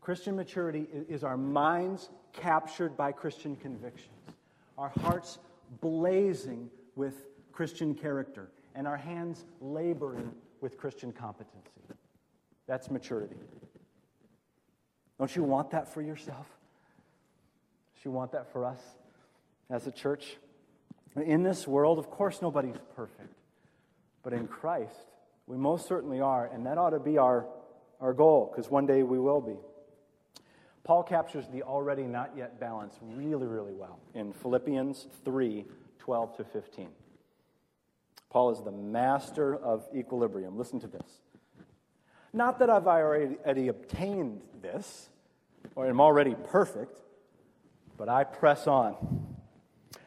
Christian 0.00 0.36
maturity 0.36 0.86
is 1.08 1.24
our 1.24 1.36
minds 1.36 2.10
captured 2.32 2.96
by 2.96 3.12
Christian 3.12 3.56
convictions, 3.56 4.10
our 4.78 4.92
hearts 5.02 5.38
blazing 5.80 6.70
with 6.94 7.26
Christian 7.52 7.94
character, 7.94 8.50
and 8.74 8.86
our 8.86 8.96
hands 8.96 9.44
laboring 9.60 10.32
with 10.60 10.78
Christian 10.78 11.12
competency. 11.12 11.70
That's 12.66 12.90
maturity. 12.90 13.36
Don't 15.18 15.35
you 15.35 15.42
want 15.42 15.70
that 15.70 15.92
for 15.92 16.02
yourself? 16.02 16.46
Don't 17.94 18.04
you 18.04 18.11
want 18.11 18.32
that 18.32 18.52
for 18.52 18.64
us 18.64 18.80
as 19.70 19.87
a 19.87 19.90
church? 19.90 20.37
In 21.16 21.42
this 21.42 21.66
world, 21.66 21.99
of 21.99 22.11
course, 22.11 22.42
nobody's 22.42 22.76
perfect. 22.94 23.32
But 24.23 24.35
in 24.35 24.46
Christ, 24.46 25.06
we 25.46 25.56
most 25.56 25.87
certainly 25.88 26.20
are, 26.20 26.46
and 26.46 26.66
that 26.66 26.76
ought 26.76 26.90
to 26.90 26.99
be 26.99 27.16
our, 27.16 27.46
our 28.00 28.12
goal, 28.12 28.52
because 28.52 28.70
one 28.70 28.87
day 28.87 29.02
we 29.02 29.18
will 29.18 29.40
be. 29.40 29.56
Paul 30.85 31.02
captures 31.02 31.46
the 31.52 31.62
already 31.62 32.02
not 32.02 32.32
yet 32.37 32.61
balance 32.61 32.94
really, 33.02 33.46
really 33.46 33.73
well 33.73 33.99
in 34.14 34.32
Philippians 34.32 35.08
3 35.25 35.64
12 35.99 36.37
to 36.37 36.44
15. 36.44 36.88
Paul 38.30 38.50
is 38.50 38.62
the 38.62 38.70
master 38.70 39.56
of 39.56 39.85
equilibrium. 39.92 40.56
Listen 40.56 40.78
to 40.80 40.87
this. 40.87 41.20
Not 42.36 42.58
that 42.58 42.68
I've 42.68 42.86
already 42.86 43.68
obtained 43.68 44.42
this, 44.60 45.08
or 45.74 45.86
am 45.86 46.02
already 46.02 46.34
perfect, 46.34 47.00
but 47.96 48.10
I 48.10 48.24
press 48.24 48.66
on. 48.66 48.94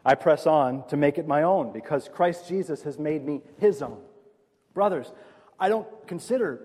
I 0.05 0.13
press 0.13 0.45
on 0.45 0.87
to 0.89 0.95
make 0.95 1.17
it 1.17 1.27
my 1.27 1.41
own 1.41 1.73
because 1.73 2.07
Christ 2.07 2.47
Jesus 2.47 2.83
has 2.83 2.99
made 2.99 3.25
me 3.25 3.41
his 3.57 3.81
own. 3.81 3.99
Brothers, 4.75 5.11
I 5.59 5.69
don't 5.69 5.87
consider 6.05 6.61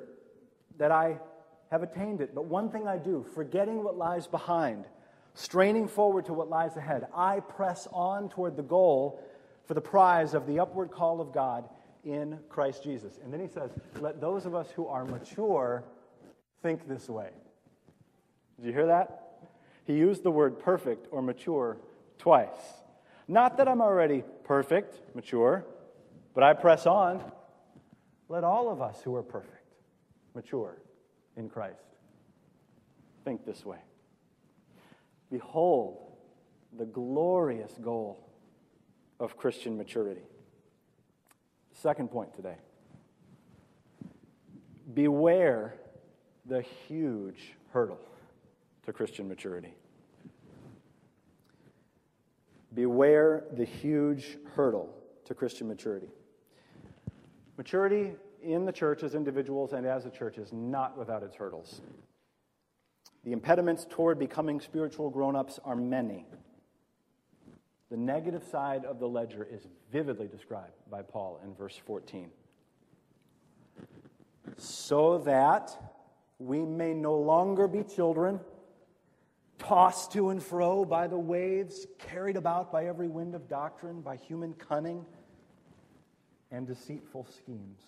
that 0.77 0.93
I 0.93 1.19
have 1.71 1.83
attained 1.83 2.21
it, 2.21 2.35
but 2.35 2.45
one 2.45 2.69
thing 2.71 2.87
I 2.87 2.99
do, 2.99 3.25
forgetting 3.35 3.83
what 3.83 3.97
lies 3.97 4.27
behind, 4.27 4.85
straining 5.33 5.89
forward 5.89 6.27
to 6.27 6.35
what 6.35 6.51
lies 6.51 6.77
ahead, 6.77 7.07
I 7.17 7.41
press 7.41 7.89
on 7.91 8.29
toward 8.29 8.59
the 8.59 8.63
goal 8.63 9.25
for 9.65 9.73
the 9.73 9.81
prize 9.81 10.35
of 10.35 10.47
the 10.47 10.61
upward 10.61 10.91
call 10.91 11.23
of 11.23 11.33
God 11.33 11.67
in 12.05 12.39
Christ 12.49 12.83
Jesus. 12.83 13.19
And 13.23 13.33
then 13.33 13.41
he 13.41 13.49
says, 13.49 13.71
Let 14.01 14.21
those 14.21 14.47
of 14.47 14.55
us 14.55 14.71
who 14.71 14.87
are 14.87 15.05
mature 15.05 15.85
think 16.63 16.89
this 16.89 17.09
way. 17.09 17.31
Did 18.57 18.67
you 18.67 18.73
hear 18.73 18.87
that? 18.87 19.21
He 19.87 19.95
used 19.95 20.23
the 20.23 20.31
word 20.31 20.59
perfect 20.59 21.09
or 21.11 21.23
mature 21.23 21.79
twice. 22.19 22.49
Not 23.29 23.57
that 23.57 23.69
I'm 23.69 23.81
already 23.81 24.23
perfect, 24.45 25.01
mature, 25.15 25.65
but 26.35 26.43
I 26.45 26.53
press 26.53 26.87
on. 26.87 27.23
Let 28.29 28.45
all 28.45 28.71
of 28.71 28.81
us 28.81 29.01
who 29.03 29.15
are 29.17 29.23
perfect, 29.23 29.75
mature 30.35 30.79
in 31.37 31.49
Christ, 31.49 31.85
think 33.25 33.45
this 33.45 33.65
way. 33.65 33.79
Behold 35.31 36.13
the 36.77 36.85
glorious 36.85 37.73
goal 37.81 38.31
of 39.21 39.37
Christian 39.37 39.77
maturity. 39.77 40.23
Second 41.75 42.11
point 42.11 42.35
today 42.35 42.57
beware 44.95 45.75
the 46.47 46.63
huge 46.63 47.55
hurdle 47.73 48.01
to 48.85 48.93
Christian 48.93 49.29
maturity. 49.29 49.75
Beware 52.75 53.45
the 53.53 53.65
huge 53.65 54.39
hurdle 54.55 54.95
to 55.25 55.35
Christian 55.35 55.69
maturity. 55.69 56.09
Maturity 57.57 58.13
in 58.43 58.65
the 58.65 58.73
church 58.73 59.03
as 59.03 59.15
individuals 59.15 59.73
and 59.73 59.87
as 59.87 60.07
a 60.07 60.11
church 60.11 60.39
is 60.39 60.53
not 60.53 60.99
without 60.99 61.23
its 61.23 61.37
hurdles. 61.37 61.81
The 63.25 63.33
impediments 63.33 63.87
toward 63.89 64.19
becoming 64.19 64.61
spiritual 64.61 65.09
grown 65.09 65.35
ups 65.35 65.59
are 65.65 65.77
many. 65.77 66.27
The 67.91 67.97
negative 67.97 68.43
side 68.51 68.85
of 68.85 68.99
the 68.99 69.09
ledger 69.09 69.47
is 69.49 69.67
vividly 69.93 70.27
described 70.27 70.73
by 70.91 71.03
Paul 71.03 71.41
in 71.45 71.55
verse 71.55 71.77
14. 71.87 72.31
So 74.57 75.19
that 75.19 75.77
we 76.39 76.61
may 76.65 76.95
no 76.95 77.15
longer 77.15 77.69
be 77.69 77.83
children, 77.83 78.41
tossed 79.59 80.13
to 80.13 80.31
and 80.31 80.43
fro 80.43 80.85
by 80.85 81.07
the 81.07 81.19
waves, 81.19 81.87
carried 81.99 82.37
about 82.37 82.73
by 82.73 82.87
every 82.87 83.09
wind 83.09 83.35
of 83.35 83.49
doctrine, 83.49 84.01
by 84.01 84.17
human 84.17 84.55
cunning 84.55 85.05
and 86.51 86.67
deceitful 86.67 87.27
schemes. 87.27 87.81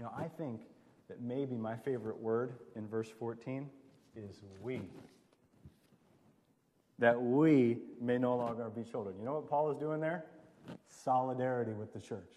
Know, 0.00 0.10
I 0.16 0.28
think 0.28 0.60
that 1.08 1.20
maybe 1.22 1.56
my 1.56 1.76
favorite 1.76 2.18
word 2.18 2.54
in 2.76 2.86
verse 2.86 3.08
14 3.18 3.70
is 4.16 4.42
we. 4.60 4.82
That 6.98 7.20
we 7.20 7.78
may 8.00 8.18
no 8.18 8.36
longer 8.36 8.70
be 8.70 8.84
children. 8.84 9.16
You 9.18 9.24
know 9.24 9.34
what 9.34 9.48
Paul 9.48 9.70
is 9.70 9.78
doing 9.78 10.00
there? 10.00 10.24
Solidarity 10.88 11.72
with 11.72 11.92
the 11.92 12.00
church. 12.00 12.32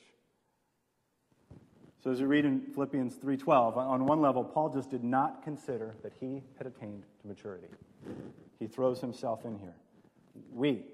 So 2.04 2.12
as 2.12 2.22
we 2.22 2.26
read 2.28 2.46
in 2.46 2.62
Philippians 2.62 3.16
3:12, 3.18 3.78
on 3.78 4.06
one 4.06 4.22
level 4.22 4.44
Paul 4.44 4.70
just 4.70 4.90
did 4.90 5.04
not 5.04 5.44
consider 5.44 5.96
that 6.04 6.14
he 6.20 6.44
had 6.58 6.66
attained 6.66 7.04
to 7.22 7.28
maturity. 7.28 7.68
He 8.60 8.68
throws 8.68 9.02
himself 9.02 9.46
in 9.46 9.58
here. 9.58 9.76
We, 10.54 10.86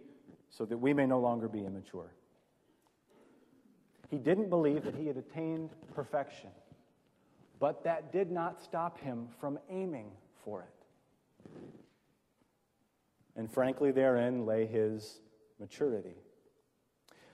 so 0.50 0.65
that 0.65 0.77
we 0.77 0.93
may 0.93 1.05
no 1.05 1.20
longer 1.20 1.48
be 1.48 1.65
immature. 1.65 2.12
He 4.10 4.17
didn't 4.17 4.50
believe 4.50 4.84
that 4.84 4.96
he 4.96 5.08
had 5.08 5.17
attained 5.17 5.72
perfection, 5.93 6.50
but 7.60 7.84
that 7.84 8.12
did 8.12 8.32
not 8.32 8.62
stop 8.62 9.00
him 9.00 9.27
from 9.39 9.60
aiming 9.70 10.12
for 10.43 10.62
it. 10.62 10.73
And 13.35 13.51
frankly, 13.51 13.91
therein 13.91 14.45
lay 14.45 14.65
his 14.65 15.21
maturity. 15.59 16.15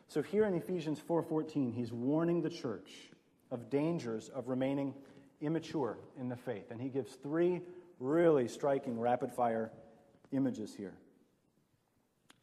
So 0.08 0.22
here 0.22 0.46
in 0.46 0.54
Ephesians 0.54 1.00
4:14, 1.00 1.72
he's 1.72 1.92
warning 1.92 2.42
the 2.42 2.50
church 2.50 3.12
of 3.52 3.70
dangers 3.70 4.30
of 4.30 4.48
remaining 4.48 4.94
immature 5.42 5.98
in 6.20 6.30
the 6.30 6.36
faith. 6.36 6.72
And 6.72 6.82
he 6.82 6.90
gives 6.90 7.16
three 7.16 7.62
really 8.00 8.48
striking 8.48 9.00
rapid 9.00 9.32
fire 9.32 9.72
images 10.32 10.74
here. 10.74 10.94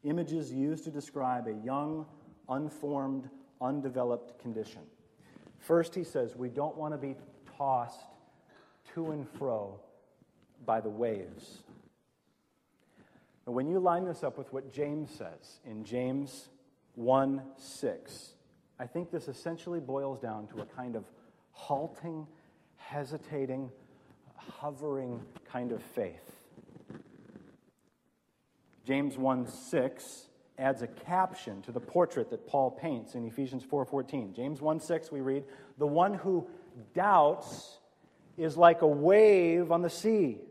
Images 0.03 0.51
used 0.51 0.83
to 0.85 0.91
describe 0.91 1.47
a 1.47 1.53
young, 1.53 2.05
unformed, 2.47 3.29
undeveloped 3.59 4.39
condition. 4.39 4.81
First, 5.59 5.95
he 5.95 6.03
says, 6.03 6.35
we 6.35 6.49
don't 6.49 6.77
want 6.77 6.93
to 6.93 6.97
be 6.97 7.15
tossed 7.57 8.01
to 8.93 9.11
and 9.11 9.27
fro 9.27 9.79
by 10.65 10.79
the 10.79 10.89
waves. 10.89 11.63
And 13.47 13.55
when 13.55 13.69
you 13.69 13.79
line 13.79 14.03
this 14.03 14.23
up 14.23 14.37
with 14.37 14.51
what 14.51 14.73
James 14.73 15.09
says 15.09 15.61
in 15.65 15.85
James 15.85 16.49
1 16.95 17.41
6, 17.57 18.33
I 18.77 18.85
think 18.85 19.09
this 19.09 19.29
essentially 19.29 19.79
boils 19.79 20.19
down 20.19 20.47
to 20.47 20.61
a 20.61 20.65
kind 20.65 20.97
of 20.97 21.05
halting, 21.53 22.27
hesitating, 22.75 23.71
hovering 24.35 25.21
kind 25.49 25.71
of 25.71 25.81
faith. 25.81 26.41
James 28.85 29.17
1 29.17 29.47
6 29.47 30.27
adds 30.59 30.81
a 30.81 30.87
caption 30.87 31.61
to 31.61 31.71
the 31.71 31.79
portrait 31.79 32.29
that 32.31 32.47
Paul 32.47 32.69
paints 32.69 33.15
in 33.15 33.25
Ephesians 33.25 33.63
4:14. 33.63 34.33
James 34.33 34.59
1:6 34.59 35.09
we 35.09 35.21
read, 35.21 35.45
"The 35.77 35.87
one 35.87 36.15
who 36.15 36.49
doubts 36.93 37.79
is 38.35 38.57
like 38.57 38.81
a 38.81 38.87
wave 38.87 39.71
on 39.71 39.83
the 39.83 39.89
sea, 39.89 40.41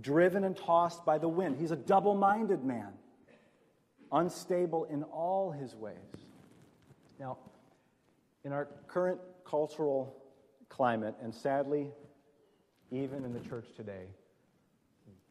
driven 0.00 0.44
and 0.44 0.56
tossed 0.56 1.04
by 1.04 1.18
the 1.18 1.28
wind." 1.28 1.56
He's 1.56 1.70
a 1.70 1.76
double-minded 1.76 2.64
man, 2.64 2.98
unstable 4.12 4.84
in 4.84 5.02
all 5.04 5.50
his 5.50 5.74
ways. 5.74 5.96
Now, 7.18 7.38
in 8.44 8.52
our 8.52 8.66
current 8.86 9.20
cultural 9.44 10.14
climate, 10.68 11.14
and 11.20 11.34
sadly, 11.34 11.92
even 12.90 13.24
in 13.24 13.32
the 13.32 13.40
church 13.40 13.72
today, 13.74 14.08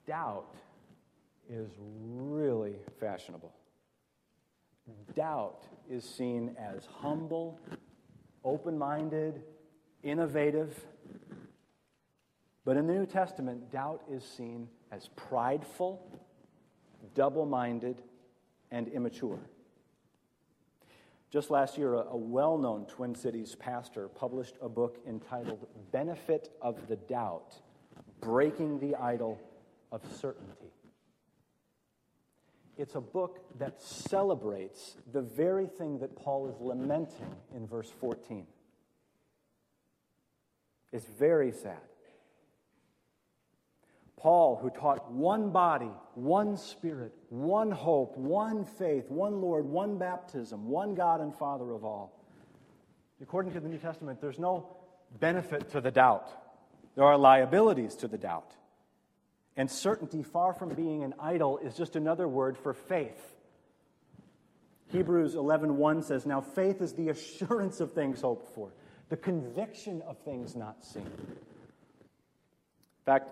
doubt 0.06 0.56
is 1.50 1.70
really 1.80 2.80
fashionable. 3.00 3.54
Doubt 5.14 5.64
is 5.90 6.04
seen 6.04 6.56
as 6.58 6.86
humble, 6.86 7.60
open 8.44 8.78
minded, 8.78 9.44
innovative. 10.04 10.86
But 12.66 12.78
in 12.78 12.88
the 12.88 12.94
New 12.94 13.06
Testament, 13.06 13.72
doubt 13.72 14.02
is 14.12 14.24
seen 14.24 14.68
as 14.92 15.10
prideful, 15.16 16.20
double 17.14 17.46
minded, 17.46 18.02
and 18.72 18.88
immature. 18.88 19.40
Just 21.30 21.52
last 21.52 21.78
year, 21.78 21.94
a, 21.94 22.18
well 22.18 22.58
known 22.58 22.86
Twin 22.88 23.14
Cities 23.14 23.56
pastor 23.56 24.08
published 24.08 24.56
a 24.62 24.70
book 24.70 24.98
entitled 25.08 25.68
Benefit 25.92 26.50
of 26.62 26.88
the 26.88 26.96
Doubt 26.96 27.56
Breaking 28.20 28.80
the 28.80 28.96
Idol 28.96 29.40
of 29.92 30.02
Certainty. 30.20 30.72
It's 32.78 32.96
a 32.96 33.02
book 33.02 33.40
that 33.60 33.82
celebrates 33.82 34.98
the 35.12 35.22
very 35.22 35.68
thing 35.68 36.00
that 36.00 36.16
Paul 36.16 36.50
is 36.50 36.56
lamenting 36.60 37.36
in 37.56 37.68
verse 37.68 37.92
14. 38.00 38.48
It's 40.92 41.06
very 41.06 41.52
sad. 41.52 41.78
Paul, 44.26 44.58
who 44.60 44.72
taught 44.72 45.12
one 45.12 45.52
body, 45.52 45.92
one 46.16 46.58
spirit, 46.58 47.14
one 47.30 47.70
hope, 47.70 48.18
one 48.18 48.66
faith, 48.66 49.12
one 49.12 49.40
Lord, 49.40 49.66
one 49.66 50.00
baptism, 50.00 50.68
one 50.68 50.96
God 50.96 51.22
and 51.22 51.32
Father 51.32 51.72
of 51.72 51.86
all. 51.86 52.12
According 53.22 53.54
to 53.54 53.60
the 53.60 53.70
New 53.70 53.78
Testament, 53.78 54.20
there's 54.20 54.40
no 54.40 54.78
benefit 55.20 55.70
to 55.74 55.80
the 55.80 55.92
doubt, 55.92 56.28
there 56.96 57.04
are 57.04 57.20
liabilities 57.20 57.94
to 57.98 58.08
the 58.08 58.18
doubt. 58.18 58.56
And 59.58 59.70
certainty, 59.70 60.24
far 60.24 60.56
from 60.56 60.70
being 60.70 61.04
an 61.04 61.14
idol, 61.20 61.60
is 61.60 61.78
just 61.78 61.96
another 61.96 62.28
word 62.28 62.58
for 62.58 62.74
faith. 62.74 63.36
Hebrews 64.88 65.36
11:1 65.36 66.02
says, 66.02 66.26
"Now 66.26 66.42
faith 66.42 66.82
is 66.82 66.94
the 66.94 67.10
assurance 67.16 67.80
of 67.80 67.94
things 67.94 68.22
hoped 68.22 68.50
for, 68.56 68.72
the 69.10 69.18
conviction 69.18 70.02
of 70.02 70.18
things 70.18 70.56
not 70.56 70.84
seen." 70.84 71.06
In 71.06 71.46
fact, 73.06 73.30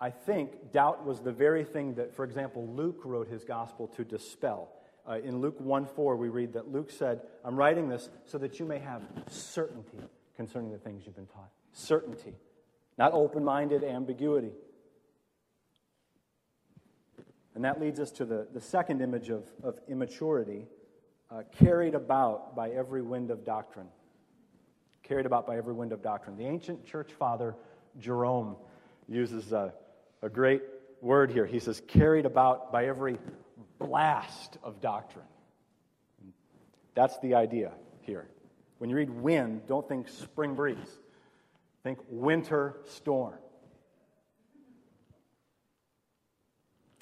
I 0.00 0.10
think 0.10 0.72
doubt 0.72 1.04
was 1.04 1.20
the 1.20 1.32
very 1.32 1.64
thing 1.64 1.94
that, 1.94 2.14
for 2.14 2.24
example, 2.24 2.66
Luke 2.66 3.00
wrote 3.04 3.28
his 3.28 3.44
gospel 3.44 3.86
to 3.88 4.04
dispel. 4.04 4.70
Uh, 5.08 5.18
in 5.18 5.40
Luke 5.40 5.60
1 5.60 5.86
4, 5.86 6.16
we 6.16 6.28
read 6.28 6.54
that 6.54 6.70
Luke 6.70 6.90
said, 6.90 7.20
I'm 7.44 7.56
writing 7.56 7.88
this 7.88 8.08
so 8.24 8.38
that 8.38 8.58
you 8.58 8.66
may 8.66 8.78
have 8.78 9.02
certainty 9.28 9.98
concerning 10.36 10.72
the 10.72 10.78
things 10.78 11.04
you've 11.06 11.16
been 11.16 11.26
taught. 11.26 11.50
Certainty 11.72 12.34
not 12.96 13.12
open 13.12 13.44
minded 13.44 13.82
ambiguity. 13.82 14.52
And 17.54 17.64
that 17.64 17.80
leads 17.80 18.00
us 18.00 18.10
to 18.12 18.24
the, 18.24 18.48
the 18.52 18.60
second 18.60 19.00
image 19.00 19.30
of, 19.30 19.44
of 19.62 19.78
immaturity 19.88 20.66
uh, 21.30 21.42
carried 21.58 21.94
about 21.94 22.54
by 22.54 22.70
every 22.70 23.02
wind 23.02 23.30
of 23.30 23.44
doctrine. 23.44 23.88
Carried 25.02 25.26
about 25.26 25.46
by 25.46 25.56
every 25.56 25.72
wind 25.72 25.92
of 25.92 26.02
doctrine. 26.02 26.36
The 26.36 26.46
ancient 26.46 26.84
church 26.86 27.12
father, 27.12 27.54
Jerome, 27.98 28.56
uses 29.08 29.52
a, 29.52 29.72
a 30.24 30.30
great 30.30 30.62
word 31.02 31.30
here. 31.30 31.44
He 31.44 31.58
says, 31.58 31.82
carried 31.86 32.24
about 32.24 32.72
by 32.72 32.86
every 32.86 33.18
blast 33.78 34.56
of 34.62 34.80
doctrine. 34.80 35.26
That's 36.94 37.18
the 37.18 37.34
idea 37.34 37.72
here. 38.00 38.26
When 38.78 38.88
you 38.88 38.96
read 38.96 39.10
wind, 39.10 39.66
don't 39.68 39.86
think 39.86 40.08
spring 40.08 40.54
breeze. 40.54 40.78
Think 41.82 41.98
winter 42.08 42.76
storm. 42.86 43.34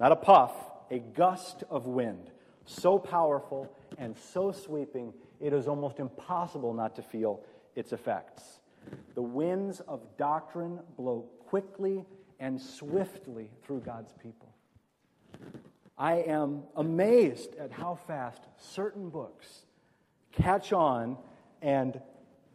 Not 0.01 0.11
a 0.11 0.17
puff, 0.17 0.53
a 0.91 0.99
gust 0.99 1.63
of 1.71 1.87
wind, 1.87 2.31
so 2.65 2.99
powerful 2.99 3.73
and 3.99 4.17
so 4.17 4.51
sweeping, 4.51 5.13
it 5.41 5.53
is 5.53 5.69
almost 5.69 6.01
impossible 6.01 6.75
not 6.75 6.97
to 6.97 7.03
feel 7.03 7.41
its 7.77 7.93
effects. 7.93 8.43
The 9.15 9.23
winds 9.23 9.79
of 9.81 10.01
doctrine 10.17 10.81
blow 10.97 11.27
quickly 11.47 12.05
and 12.43 12.61
swiftly 12.61 13.49
through 13.65 13.79
God's 13.79 14.13
people. 14.21 14.53
I 15.97 16.15
am 16.15 16.65
amazed 16.75 17.55
at 17.55 17.71
how 17.71 17.95
fast 17.95 18.43
certain 18.59 19.11
books 19.11 19.65
catch 20.33 20.73
on 20.73 21.17
and 21.63 22.01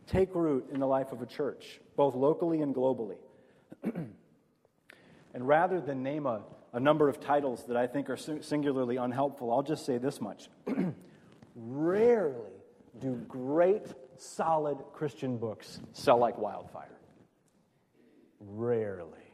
take 0.06 0.36
root 0.36 0.68
in 0.74 0.82
the 0.82 0.86
life 0.86 1.14
of 1.14 1.22
a 1.22 1.26
church, 1.26 1.80
both 1.96 2.16
locally 2.16 2.62
and 2.62 2.76
globally. 2.76 3.16
and 3.84 5.48
rather 5.48 5.80
than 5.80 6.04
name 6.04 6.26
a, 6.26 6.42
a 6.74 6.82
number 6.82 7.08
of 7.08 7.22
titles 7.22 7.64
that 7.68 7.78
I 7.78 7.88
think 7.88 8.10
are 8.10 8.18
singularly 8.18 8.98
unhelpful, 8.98 9.54
I'll 9.54 9.64
just 9.64 9.86
say 9.86 9.98
this 9.98 10.20
much. 10.20 10.50
rarely 11.56 12.52
do 13.00 13.16
great, 13.30 13.86
solid 14.18 14.80
Christian 14.92 15.38
books 15.38 15.80
sell 15.94 16.18
like 16.18 16.38
wildfire. 16.38 16.92
Rarely. 18.42 19.27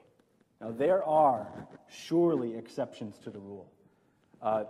Now, 0.64 0.72
there 0.72 1.04
are 1.04 1.46
surely 1.90 2.56
exceptions 2.56 3.18
to 3.26 3.30
the 3.30 3.40
rule. 3.40 3.70
Uh, 4.42 4.64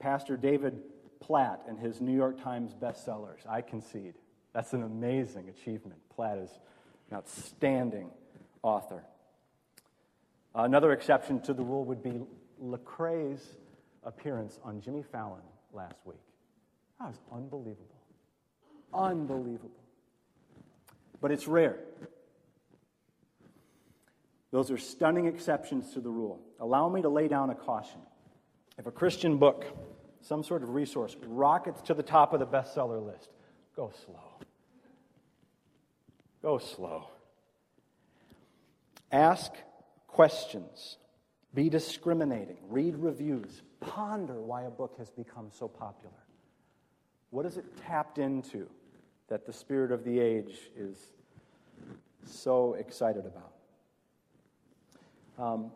Pastor 0.00 0.36
David 0.36 0.82
Platt 1.20 1.62
and 1.68 1.78
his 1.78 2.00
New 2.00 2.16
York 2.16 2.42
Times 2.42 2.74
bestsellers, 2.74 3.46
I 3.48 3.60
concede. 3.60 4.14
That's 4.52 4.72
an 4.72 4.82
amazing 4.82 5.48
achievement. 5.50 6.00
Platt 6.16 6.38
is 6.38 6.50
an 7.10 7.18
outstanding 7.18 8.10
author. 8.62 9.04
Another 10.52 10.90
exception 10.90 11.40
to 11.42 11.54
the 11.54 11.62
rule 11.62 11.84
would 11.84 12.02
be 12.02 12.20
Lecrae's 12.60 13.56
appearance 14.02 14.58
on 14.64 14.80
Jimmy 14.80 15.04
Fallon 15.12 15.42
last 15.72 16.00
week. 16.06 16.16
That 16.98 17.08
was 17.08 17.20
unbelievable. 17.32 17.86
Unbelievable. 18.92 19.70
But 21.20 21.30
it's 21.30 21.46
rare. 21.46 21.78
Those 24.50 24.70
are 24.70 24.78
stunning 24.78 25.26
exceptions 25.26 25.92
to 25.92 26.00
the 26.00 26.10
rule. 26.10 26.40
Allow 26.58 26.88
me 26.88 27.02
to 27.02 27.08
lay 27.08 27.28
down 27.28 27.50
a 27.50 27.54
caution. 27.54 28.00
If 28.78 28.86
a 28.86 28.90
Christian 28.90 29.38
book, 29.38 29.64
some 30.22 30.42
sort 30.42 30.62
of 30.62 30.70
resource, 30.70 31.16
rockets 31.26 31.82
to 31.82 31.94
the 31.94 32.02
top 32.02 32.32
of 32.32 32.40
the 32.40 32.46
bestseller 32.46 33.04
list, 33.04 33.30
go 33.76 33.92
slow. 34.06 34.46
Go 36.42 36.58
slow. 36.58 37.08
Ask 39.10 39.52
questions. 40.06 40.96
Be 41.54 41.68
discriminating. 41.68 42.58
Read 42.68 42.96
reviews. 42.96 43.62
Ponder 43.80 44.40
why 44.40 44.62
a 44.62 44.70
book 44.70 44.94
has 44.98 45.10
become 45.10 45.50
so 45.50 45.68
popular. 45.68 46.14
What 47.30 47.44
is 47.44 47.56
it 47.56 47.64
tapped 47.84 48.18
into 48.18 48.68
that 49.28 49.44
the 49.44 49.52
spirit 49.52 49.92
of 49.92 50.04
the 50.04 50.18
age 50.18 50.70
is 50.76 51.12
so 52.24 52.74
excited 52.74 53.26
about? 53.26 53.52
Um, 55.38 55.70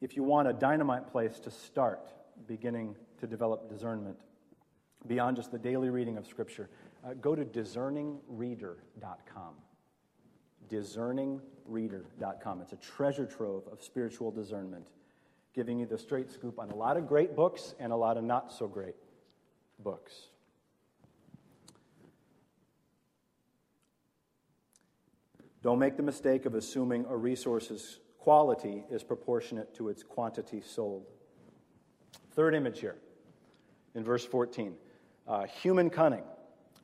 if 0.00 0.16
you 0.16 0.24
want 0.24 0.48
a 0.48 0.52
dynamite 0.52 1.10
place 1.10 1.38
to 1.40 1.50
start 1.50 2.12
beginning 2.46 2.96
to 3.20 3.26
develop 3.26 3.70
discernment 3.70 4.16
beyond 5.06 5.36
just 5.36 5.52
the 5.52 5.58
daily 5.58 5.90
reading 5.90 6.18
of 6.18 6.26
Scripture, 6.26 6.68
uh, 7.04 7.14
go 7.14 7.34
to 7.34 7.44
discerningreader.com. 7.44 9.54
Discerningreader.com. 10.68 12.60
It's 12.60 12.72
a 12.72 12.76
treasure 12.76 13.26
trove 13.26 13.62
of 13.70 13.80
spiritual 13.80 14.32
discernment, 14.32 14.88
giving 15.54 15.78
you 15.78 15.86
the 15.86 15.98
straight 15.98 16.30
scoop 16.30 16.58
on 16.58 16.70
a 16.70 16.74
lot 16.74 16.96
of 16.96 17.06
great 17.06 17.36
books 17.36 17.74
and 17.78 17.92
a 17.92 17.96
lot 17.96 18.16
of 18.16 18.24
not 18.24 18.52
so 18.52 18.66
great 18.66 18.96
books. 19.78 20.30
Don't 25.62 25.78
make 25.78 25.96
the 25.96 26.02
mistake 26.02 26.44
of 26.44 26.54
assuming 26.54 27.06
a 27.08 27.16
resource's 27.16 27.98
quality 28.26 28.82
is 28.90 29.04
proportionate 29.04 29.72
to 29.72 29.88
its 29.88 30.02
quantity 30.02 30.60
sold. 30.60 31.06
Third 32.32 32.56
image 32.56 32.80
here 32.80 32.96
in 33.94 34.02
verse 34.02 34.26
14 34.26 34.74
uh, 35.28 35.44
human 35.44 35.90
cunning. 35.90 36.24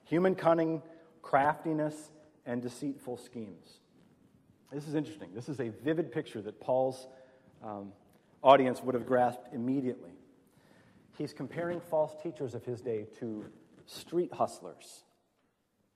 Human 0.04 0.36
cunning, 0.36 0.82
craftiness, 1.20 2.12
and 2.46 2.62
deceitful 2.62 3.16
schemes. 3.16 3.80
This 4.70 4.86
is 4.86 4.94
interesting. 4.94 5.30
This 5.34 5.48
is 5.48 5.58
a 5.58 5.70
vivid 5.70 6.12
picture 6.12 6.40
that 6.42 6.60
Paul's 6.60 7.08
um, 7.60 7.90
audience 8.44 8.80
would 8.80 8.94
have 8.94 9.04
grasped 9.04 9.52
immediately. 9.52 10.12
He's 11.18 11.32
comparing 11.32 11.80
false 11.80 12.14
teachers 12.22 12.54
of 12.54 12.64
his 12.64 12.80
day 12.80 13.08
to 13.18 13.46
street 13.86 14.32
hustlers, 14.32 15.02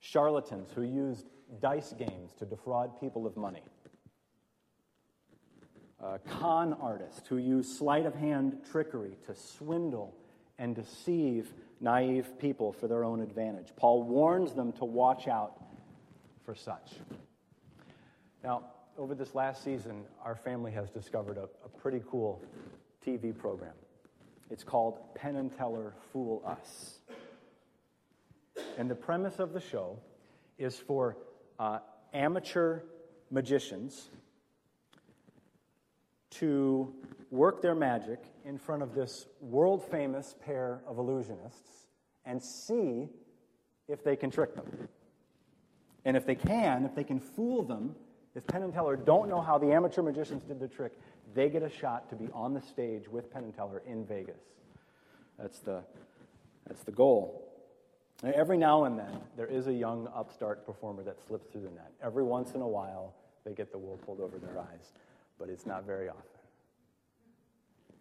charlatans 0.01 0.71
who 0.75 0.83
used 0.83 1.27
dice 1.61 1.95
games 1.97 2.33
to 2.41 2.45
defraud 2.45 2.99
people 2.99 3.29
of 3.29 3.37
money, 3.37 3.63
uh, 6.03 6.19
con 6.41 6.75
artists 6.75 7.27
who 7.29 7.39
use 7.39 7.79
sleight 7.79 8.07
of 8.07 8.15
hand 8.15 8.59
trickery 8.71 9.17
to 9.27 9.35
swindle 9.35 10.15
and 10.59 10.75
deceive 10.75 11.53
naive 11.81 12.39
people 12.39 12.73
for 12.73 12.89
their 12.89 13.05
own 13.05 13.21
advantage. 13.21 13.69
Paul 13.77 14.03
warns 14.03 14.53
them 14.53 14.73
to 14.73 14.85
watch 14.85 15.29
out 15.29 15.63
for 16.45 16.55
such. 16.55 16.93
Now, 18.43 18.65
over 18.99 19.15
this 19.15 19.35
last 19.35 19.63
season, 19.63 20.05
our 20.25 20.37
family 20.37 20.73
has 20.73 20.91
discovered 20.91 21.37
a, 21.37 21.49
a 21.65 21.69
pretty 21.81 22.03
cool 22.11 22.43
TV 23.05 23.37
program. 23.37 23.75
It's 24.51 24.65
called 24.65 24.99
Penn 25.15 25.37
and 25.37 25.55
Teller 25.57 25.95
Fool 26.13 26.43
Us. 26.47 27.01
And 28.79 28.91
the 28.91 28.95
premise 28.95 29.39
of 29.39 29.53
the 29.53 29.61
show 29.61 29.99
is 30.59 30.77
for 30.79 31.17
uh, 31.59 31.81
amateur 32.15 32.81
magicians 33.31 34.09
to 36.31 36.93
work 37.31 37.63
their 37.63 37.75
magic 37.75 38.23
in 38.45 38.59
front 38.59 38.83
of 38.83 38.95
this 38.95 39.27
world 39.41 39.83
famous 39.83 40.35
pair 40.45 40.81
of 40.87 40.97
illusionists 40.97 41.87
and 42.25 42.43
see 42.43 43.09
if 43.89 44.03
they 44.03 44.17
can 44.17 44.31
trick 44.31 44.55
them. 44.55 44.89
And 46.05 46.17
if 46.17 46.27
they 46.27 46.35
can, 46.35 46.85
if 46.85 46.95
they 46.95 47.05
can 47.05 47.19
fool 47.19 47.63
them, 47.63 47.95
if 48.35 48.47
Penn 48.47 48.63
and 48.63 48.73
Teller 48.73 48.97
don't 48.97 49.29
know 49.29 49.41
how 49.41 49.59
the 49.59 49.73
amateur 49.73 50.03
magicians 50.03 50.43
did 50.45 50.61
the 50.61 50.69
trick, 50.69 50.93
they 51.35 51.49
get 51.49 51.63
a 51.63 51.71
shot 51.71 52.09
to 52.11 52.17
be 52.17 52.29
on 52.33 52.55
the 52.55 52.63
stage 52.63 53.09
with 53.09 53.33
Penn 53.33 53.45
and 53.45 53.55
Teller 53.55 53.83
in 53.87 54.05
Vegas. 54.05 54.41
That's 55.39 55.59
the, 55.61 55.83
that's 56.67 56.83
the 56.85 56.93
goal. 56.93 57.43
Every 58.23 58.57
now 58.57 58.85
and 58.85 58.99
then, 58.99 59.21
there 59.37 59.47
is 59.47 59.67
a 59.67 59.73
young 59.73 60.09
upstart 60.15 60.65
performer 60.65 61.03
that 61.03 61.19
slips 61.27 61.47
through 61.49 61.63
the 61.63 61.71
net. 61.71 61.93
Every 62.03 62.25
once 62.25 62.53
in 62.55 62.63
a 62.63 62.69
while, 62.69 63.15
they 63.45 63.53
get 63.53 63.73
the 63.73 63.79
wool 63.79 63.99
pulled 64.05 64.21
over 64.21 64.39
their 64.39 64.59
eyes, 64.59 64.93
but 65.39 65.49
it's 65.49 65.67
not 65.67 65.85
very 65.85 66.09
often. 66.09 66.23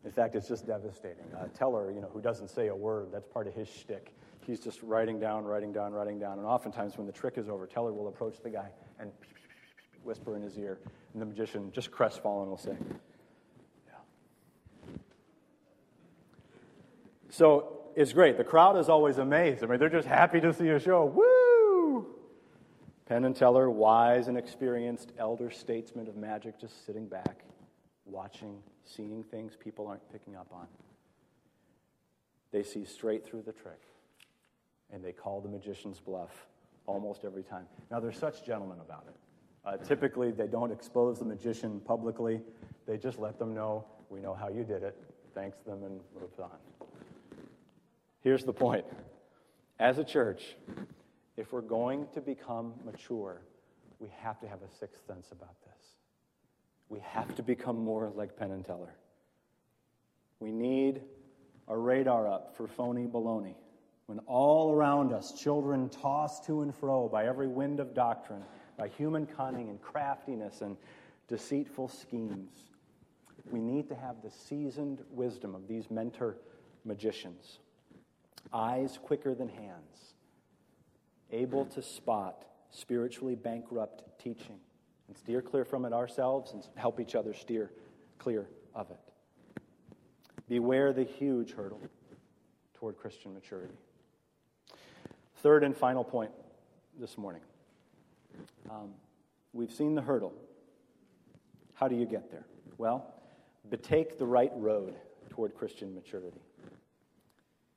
In 0.04 0.12
fact, 0.12 0.36
it's 0.36 0.48
just 0.48 0.68
devastating. 0.68 1.26
Uh, 1.36 1.48
Teller, 1.58 1.92
you 1.92 2.00
know, 2.00 2.10
who 2.14 2.22
doesn't 2.22 2.50
say 2.50 2.68
a 2.68 2.76
word, 2.76 3.08
that's 3.12 3.28
part 3.28 3.48
of 3.48 3.56
his 3.56 3.68
shtick. 3.68 4.14
He's 4.46 4.60
just 4.60 4.84
writing 4.84 5.20
down, 5.20 5.44
writing 5.44 5.74
down, 5.74 5.94
writing 5.94 6.20
down. 6.20 6.38
And 6.38 6.46
oftentimes, 6.46 6.98
when 6.98 7.08
the 7.08 7.14
trick 7.14 7.38
is 7.38 7.50
over, 7.50 7.66
Teller 7.66 7.92
will 7.92 8.08
approach 8.08 8.36
the 8.44 8.52
guy 8.52 8.70
and 9.00 9.12
whisper 10.04 10.36
in 10.36 10.44
his 10.44 10.58
ear, 10.60 10.78
and 11.14 11.22
the 11.22 11.26
magician, 11.26 11.72
just 11.72 11.90
crestfallen, 11.90 12.48
will 12.48 12.58
say, 12.58 12.78
Yeah. 13.88 13.94
So 17.32 17.80
it's 17.96 18.14
great. 18.14 18.38
The 18.38 18.44
crowd 18.44 18.78
is 18.78 18.90
always 18.90 19.18
amazed. 19.18 19.64
I 19.64 19.68
mean, 19.68 19.80
they're 19.80 19.90
just 19.90 20.08
happy 20.08 20.40
to 20.42 20.54
see 20.54 20.70
a 20.70 20.80
show. 20.80 21.06
Woo! 21.06 21.45
Penn 23.06 23.26
and 23.26 23.36
Teller, 23.36 23.70
wise 23.70 24.28
and 24.28 24.38
experienced 24.38 25.12
elder 25.20 25.52
statesmen 25.52 26.08
of 26.08 26.16
magic, 26.16 26.60
just 26.60 26.86
sitting 26.86 27.06
back, 27.06 27.44
watching, 28.06 28.58
seeing 28.84 29.24
things 29.24 29.56
people 29.56 29.88
aren't 29.88 30.12
picking 30.12 30.36
up 30.36 30.48
on. 30.52 30.68
They 32.52 32.64
see 32.64 32.84
straight 32.84 33.26
through 33.26 33.44
the 33.44 33.52
trick, 33.52 33.82
and 34.92 35.04
they 35.04 35.12
call 35.12 35.40
the 35.40 35.50
magician's 35.50 36.00
bluff 36.00 36.48
almost 36.88 37.26
every 37.26 37.44
time. 37.44 37.66
Now, 37.92 38.00
they're 38.00 38.12
such 38.12 38.44
gentlemen 38.44 38.80
about 38.80 39.06
it. 39.08 39.16
Uh, 39.66 39.78
typically, 39.78 40.32
they 40.32 40.48
don't 40.48 40.72
expose 40.72 41.20
the 41.20 41.26
magician 41.26 41.80
publicly. 41.82 42.42
They 42.88 42.98
just 42.98 43.20
let 43.20 43.38
them 43.38 43.54
know, 43.54 43.86
we 44.10 44.20
know 44.20 44.34
how 44.34 44.50
you 44.50 44.64
did 44.64 44.84
it, 44.84 44.96
thanks 45.34 45.58
them, 45.60 45.84
and 45.84 46.00
moves 46.20 46.40
on. 46.40 46.52
Here's 48.22 48.44
the 48.44 48.54
point 48.54 48.86
as 49.80 49.98
a 49.98 50.04
church, 50.04 50.56
if 51.38 51.52
we're 51.52 51.62
going 51.62 52.08
to 52.14 52.22
become 52.22 52.74
mature, 52.84 53.42
we 54.00 54.10
have 54.20 54.40
to 54.40 54.48
have 54.48 54.60
a 54.62 54.70
sixth 54.80 55.06
sense 55.06 55.32
about 55.32 55.56
this. 55.64 55.96
We 56.90 57.00
have 57.00 57.36
to 57.36 57.44
become 57.44 57.78
more 57.78 58.12
like 58.16 58.38
Penn 58.38 58.52
and 58.52 58.64
Teller. 58.64 58.96
We 60.40 60.52
need 60.52 61.02
a 61.68 61.78
radar 61.78 62.28
up 62.28 62.56
for 62.56 62.68
phony 62.68 63.08
baloney. 63.08 63.56
When 64.06 64.20
all 64.28 64.72
around 64.72 65.12
us, 65.12 65.32
children 65.32 65.90
tossed 65.90 66.46
to 66.46 66.62
and 66.62 66.76
fro 66.76 67.10
by 67.10 67.26
every 67.26 67.48
wind 67.48 67.80
of 67.80 67.96
doctrine, 67.96 68.44
by 68.78 68.88
human 68.90 69.26
cunning 69.26 69.70
and 69.70 69.82
craftiness 69.82 70.62
and 70.62 70.78
deceitful 71.28 71.88
schemes, 71.88 72.52
we 73.52 73.60
need 73.60 73.88
to 73.90 73.96
have 73.96 74.22
the 74.22 74.30
seasoned 74.30 75.02
wisdom 75.10 75.56
of 75.56 75.68
these 75.68 75.90
mentor 75.90 76.38
magicians 76.84 77.60
eyes 78.54 79.00
quicker 79.02 79.34
than 79.36 79.50
hands, 79.50 80.15
able 81.32 81.66
to 81.66 81.82
spot 81.82 82.46
spiritually 82.70 83.36
bankrupt 83.36 84.04
teaching 84.20 84.60
and 85.08 85.18
steer 85.18 85.42
clear 85.42 85.66
from 85.66 85.86
it 85.86 85.94
ourselves 85.94 86.54
and 86.54 86.64
help 86.76 87.00
each 87.00 87.16
other 87.16 87.34
steer 87.34 87.72
clear 88.18 88.48
of 88.74 88.90
it. 88.92 89.00
Beware 90.48 90.94
the 90.94 91.04
huge 91.04 91.54
hurdle 91.54 91.82
toward 92.74 92.98
Christian 92.98 93.34
maturity. 93.34 93.74
Third 95.38 95.64
and 95.64 95.76
final 95.76 96.04
point 96.04 96.32
this 97.00 97.18
morning. 97.18 97.42
Um, 98.70 98.92
we've 99.54 99.72
seen 99.72 99.96
the 99.96 100.02
hurdle. 100.02 100.34
How 101.74 101.88
do 101.88 101.96
you 101.96 102.06
get 102.06 102.32
there? 102.32 102.46
Well, 102.78 103.14
betake 103.70 104.18
the 104.18 104.26
right 104.26 104.52
road 104.56 104.96
toward 105.30 105.56
Christian 105.56 105.94
maturity. 105.94 106.42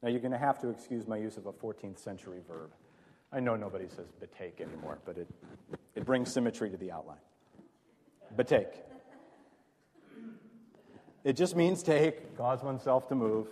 Now, 0.03 0.11
you're 0.11 0.21
going 0.21 0.33
to 0.33 0.39
have 0.39 0.61
to 0.61 0.69
excuse 0.69 1.09
my 1.09 1.17
use 1.17 1.37
of 1.37 1.47
a 1.47 1.53
14th 1.53 1.99
century 1.99 2.39
verb. 2.47 2.71
I 3.33 3.41
know 3.41 3.57
nobody 3.57 3.87
says 3.89 4.07
betake 4.23 4.61
anymore, 4.61 4.99
but 5.05 5.19
it, 5.19 5.29
it 5.95 6.05
brings 6.05 6.33
symmetry 6.33 6.71
to 6.71 6.77
the 6.77 6.91
outline. 6.91 7.19
Betake. 8.37 8.75
It 11.25 11.35
just 11.35 11.57
means 11.57 11.83
take, 11.83 12.37
cause 12.39 12.63
oneself 12.63 13.09
to 13.09 13.15
move, 13.15 13.49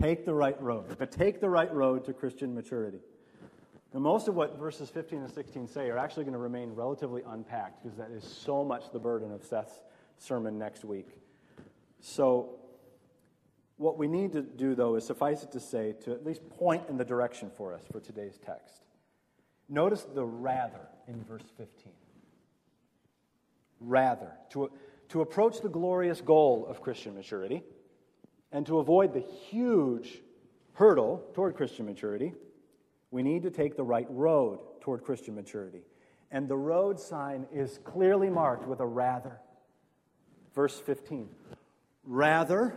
take 0.00 0.26
the 0.26 0.34
right 0.34 0.60
road. 0.60 0.96
But 0.98 1.10
take 1.10 1.40
the 1.40 1.48
right 1.48 1.72
road 1.72 2.04
to 2.04 2.12
Christian 2.12 2.54
maturity. 2.54 2.98
Now, 3.94 4.00
most 4.00 4.28
of 4.28 4.34
what 4.34 4.58
verses 4.58 4.90
15 4.90 5.20
and 5.20 5.30
16 5.30 5.68
say 5.68 5.88
are 5.88 5.96
actually 5.96 6.24
going 6.24 6.34
to 6.34 6.38
remain 6.38 6.74
relatively 6.74 7.22
unpacked 7.26 7.82
because 7.82 7.96
that 7.96 8.10
is 8.10 8.24
so 8.24 8.62
much 8.62 8.92
the 8.92 8.98
burden 8.98 9.32
of 9.32 9.42
Seth's 9.42 9.80
sermon 10.18 10.58
next 10.58 10.84
week. 10.84 11.08
So, 12.00 12.56
what 13.78 13.98
we 13.98 14.08
need 14.08 14.32
to 14.32 14.42
do, 14.42 14.74
though, 14.74 14.96
is 14.96 15.06
suffice 15.06 15.42
it 15.42 15.52
to 15.52 15.60
say 15.60 15.94
to 16.04 16.12
at 16.12 16.24
least 16.24 16.48
point 16.50 16.84
in 16.88 16.96
the 16.96 17.04
direction 17.04 17.50
for 17.56 17.74
us 17.74 17.82
for 17.90 18.00
today's 18.00 18.38
text. 18.44 18.82
Notice 19.68 20.02
the 20.02 20.24
rather 20.24 20.88
in 21.08 21.22
verse 21.24 21.44
15. 21.56 21.92
Rather, 23.80 24.32
to, 24.50 24.70
to 25.10 25.20
approach 25.20 25.60
the 25.60 25.68
glorious 25.68 26.20
goal 26.20 26.66
of 26.68 26.80
Christian 26.80 27.14
maturity 27.14 27.62
and 28.52 28.64
to 28.66 28.78
avoid 28.78 29.12
the 29.12 29.20
huge 29.20 30.22
hurdle 30.74 31.22
toward 31.34 31.56
Christian 31.56 31.84
maturity, 31.84 32.32
we 33.10 33.22
need 33.22 33.42
to 33.42 33.50
take 33.50 33.76
the 33.76 33.84
right 33.84 34.06
road 34.08 34.60
toward 34.80 35.02
Christian 35.02 35.34
maturity. 35.34 35.82
And 36.30 36.48
the 36.48 36.56
road 36.56 36.98
sign 36.98 37.46
is 37.52 37.78
clearly 37.84 38.30
marked 38.30 38.66
with 38.66 38.80
a 38.80 38.86
rather. 38.86 39.40
Verse 40.54 40.78
15. 40.80 41.28
Rather, 42.04 42.76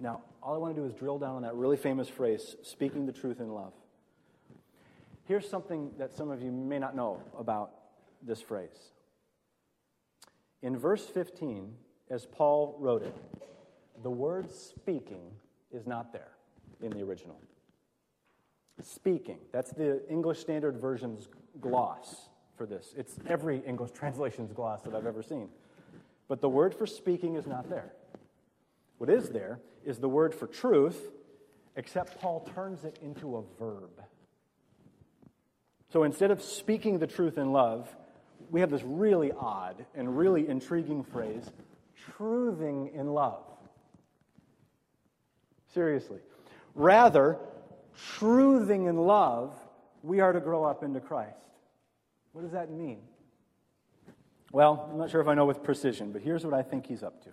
Now, 0.00 0.22
all 0.42 0.54
I 0.54 0.58
want 0.58 0.74
to 0.74 0.80
do 0.80 0.86
is 0.86 0.92
drill 0.94 1.18
down 1.18 1.36
on 1.36 1.42
that 1.42 1.54
really 1.54 1.76
famous 1.76 2.08
phrase, 2.08 2.56
speaking 2.62 3.06
the 3.06 3.12
truth 3.12 3.40
in 3.40 3.52
love. 3.52 3.72
Here's 5.24 5.48
something 5.48 5.90
that 5.98 6.12
some 6.12 6.30
of 6.30 6.42
you 6.42 6.50
may 6.50 6.78
not 6.78 6.96
know 6.96 7.20
about 7.38 7.70
this 8.22 8.40
phrase. 8.40 8.92
In 10.62 10.76
verse 10.76 11.06
15, 11.06 11.72
as 12.10 12.26
Paul 12.26 12.76
wrote 12.78 13.02
it, 13.02 13.14
the 14.02 14.10
word 14.10 14.50
speaking 14.50 15.30
is 15.72 15.86
not 15.86 16.12
there 16.12 16.32
in 16.80 16.90
the 16.90 17.02
original. 17.02 17.38
Speaking, 18.82 19.38
that's 19.52 19.70
the 19.70 20.02
English 20.10 20.40
Standard 20.40 20.76
Version's 20.76 21.28
gloss 21.60 22.28
for 22.56 22.66
this. 22.66 22.94
It's 22.96 23.16
every 23.28 23.58
English 23.66 23.90
translation's 23.94 24.52
gloss 24.52 24.82
that 24.82 24.94
I've 24.94 25.06
ever 25.06 25.22
seen. 25.22 25.48
But 26.28 26.40
the 26.40 26.48
word 26.48 26.74
for 26.74 26.86
speaking 26.86 27.36
is 27.36 27.46
not 27.46 27.68
there. 27.68 27.92
What 29.02 29.10
is 29.10 29.30
there 29.30 29.58
is 29.84 29.98
the 29.98 30.08
word 30.08 30.32
for 30.32 30.46
truth, 30.46 31.10
except 31.74 32.20
Paul 32.20 32.48
turns 32.54 32.84
it 32.84 33.00
into 33.02 33.36
a 33.36 33.42
verb. 33.58 33.90
So 35.92 36.04
instead 36.04 36.30
of 36.30 36.40
speaking 36.40 37.00
the 37.00 37.08
truth 37.08 37.36
in 37.36 37.50
love, 37.50 37.92
we 38.48 38.60
have 38.60 38.70
this 38.70 38.84
really 38.84 39.32
odd 39.32 39.84
and 39.96 40.16
really 40.16 40.48
intriguing 40.48 41.02
phrase, 41.02 41.50
truthing 42.16 42.94
in 42.94 43.08
love. 43.08 43.42
Seriously. 45.74 46.20
Rather, 46.76 47.38
truthing 48.20 48.88
in 48.88 48.96
love, 48.96 49.52
we 50.04 50.20
are 50.20 50.32
to 50.32 50.38
grow 50.38 50.62
up 50.62 50.84
into 50.84 51.00
Christ. 51.00 51.34
What 52.30 52.42
does 52.42 52.52
that 52.52 52.70
mean? 52.70 53.00
Well, 54.52 54.88
I'm 54.92 54.98
not 54.98 55.10
sure 55.10 55.20
if 55.20 55.26
I 55.26 55.34
know 55.34 55.46
with 55.46 55.64
precision, 55.64 56.12
but 56.12 56.22
here's 56.22 56.44
what 56.44 56.54
I 56.54 56.62
think 56.62 56.86
he's 56.86 57.02
up 57.02 57.20
to. 57.24 57.30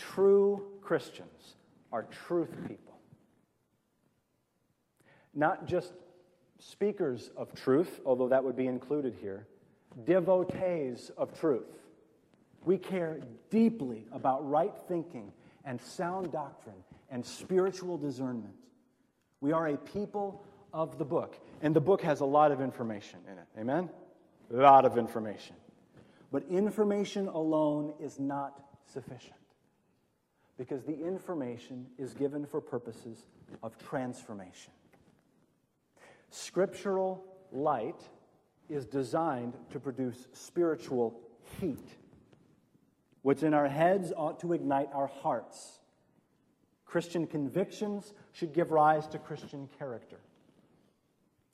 True 0.00 0.66
Christians 0.80 1.56
are 1.92 2.04
truth 2.04 2.56
people, 2.66 2.98
not 5.34 5.66
just 5.66 5.92
speakers 6.58 7.30
of 7.36 7.54
truth, 7.54 8.00
although 8.06 8.28
that 8.28 8.42
would 8.42 8.56
be 8.56 8.66
included 8.66 9.14
here, 9.20 9.46
devotees 10.04 11.10
of 11.18 11.38
truth. 11.38 11.68
We 12.64 12.78
care 12.78 13.20
deeply 13.50 14.06
about 14.12 14.48
right 14.48 14.72
thinking 14.88 15.32
and 15.64 15.80
sound 15.80 16.32
doctrine 16.32 16.82
and 17.10 17.24
spiritual 17.24 17.98
discernment. 17.98 18.54
We 19.40 19.52
are 19.52 19.68
a 19.68 19.76
people 19.76 20.44
of 20.72 20.96
the 20.98 21.04
book, 21.04 21.38
and 21.60 21.76
the 21.76 21.80
book 21.80 22.00
has 22.02 22.20
a 22.20 22.26
lot 22.26 22.52
of 22.52 22.60
information 22.60 23.18
in 23.30 23.36
it. 23.36 23.46
Amen? 23.58 23.90
A 24.52 24.56
lot 24.56 24.86
of 24.86 24.96
information. 24.96 25.56
But 26.32 26.44
information 26.48 27.28
alone 27.28 27.92
is 28.00 28.18
not 28.18 28.62
sufficient 28.92 29.39
because 30.60 30.84
the 30.84 31.06
information 31.06 31.86
is 31.96 32.12
given 32.12 32.44
for 32.44 32.60
purposes 32.60 33.24
of 33.62 33.78
transformation. 33.78 34.70
Scriptural 36.28 37.24
light 37.50 37.96
is 38.68 38.84
designed 38.84 39.54
to 39.70 39.80
produce 39.80 40.28
spiritual 40.34 41.18
heat. 41.58 41.88
What's 43.22 43.42
in 43.42 43.54
our 43.54 43.68
heads 43.68 44.12
ought 44.14 44.40
to 44.40 44.52
ignite 44.52 44.90
our 44.92 45.06
hearts. 45.06 45.78
Christian 46.84 47.26
convictions 47.26 48.12
should 48.32 48.52
give 48.52 48.70
rise 48.70 49.06
to 49.06 49.18
Christian 49.18 49.66
character. 49.78 50.20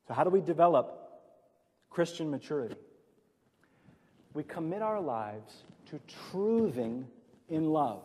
So, 0.08 0.14
how 0.14 0.24
do 0.24 0.30
we 0.30 0.40
develop 0.40 1.12
Christian 1.90 2.28
maturity? 2.28 2.74
We 4.34 4.42
commit 4.42 4.82
our 4.82 5.00
lives 5.00 5.62
to 5.90 6.00
truthing 6.32 7.04
in 7.48 7.70
love. 7.70 8.02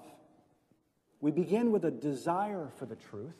We 1.22 1.32
begin 1.32 1.72
with 1.72 1.86
a 1.86 1.92
desire 1.92 2.70
for 2.78 2.86
the 2.86 2.96
truth 2.96 3.36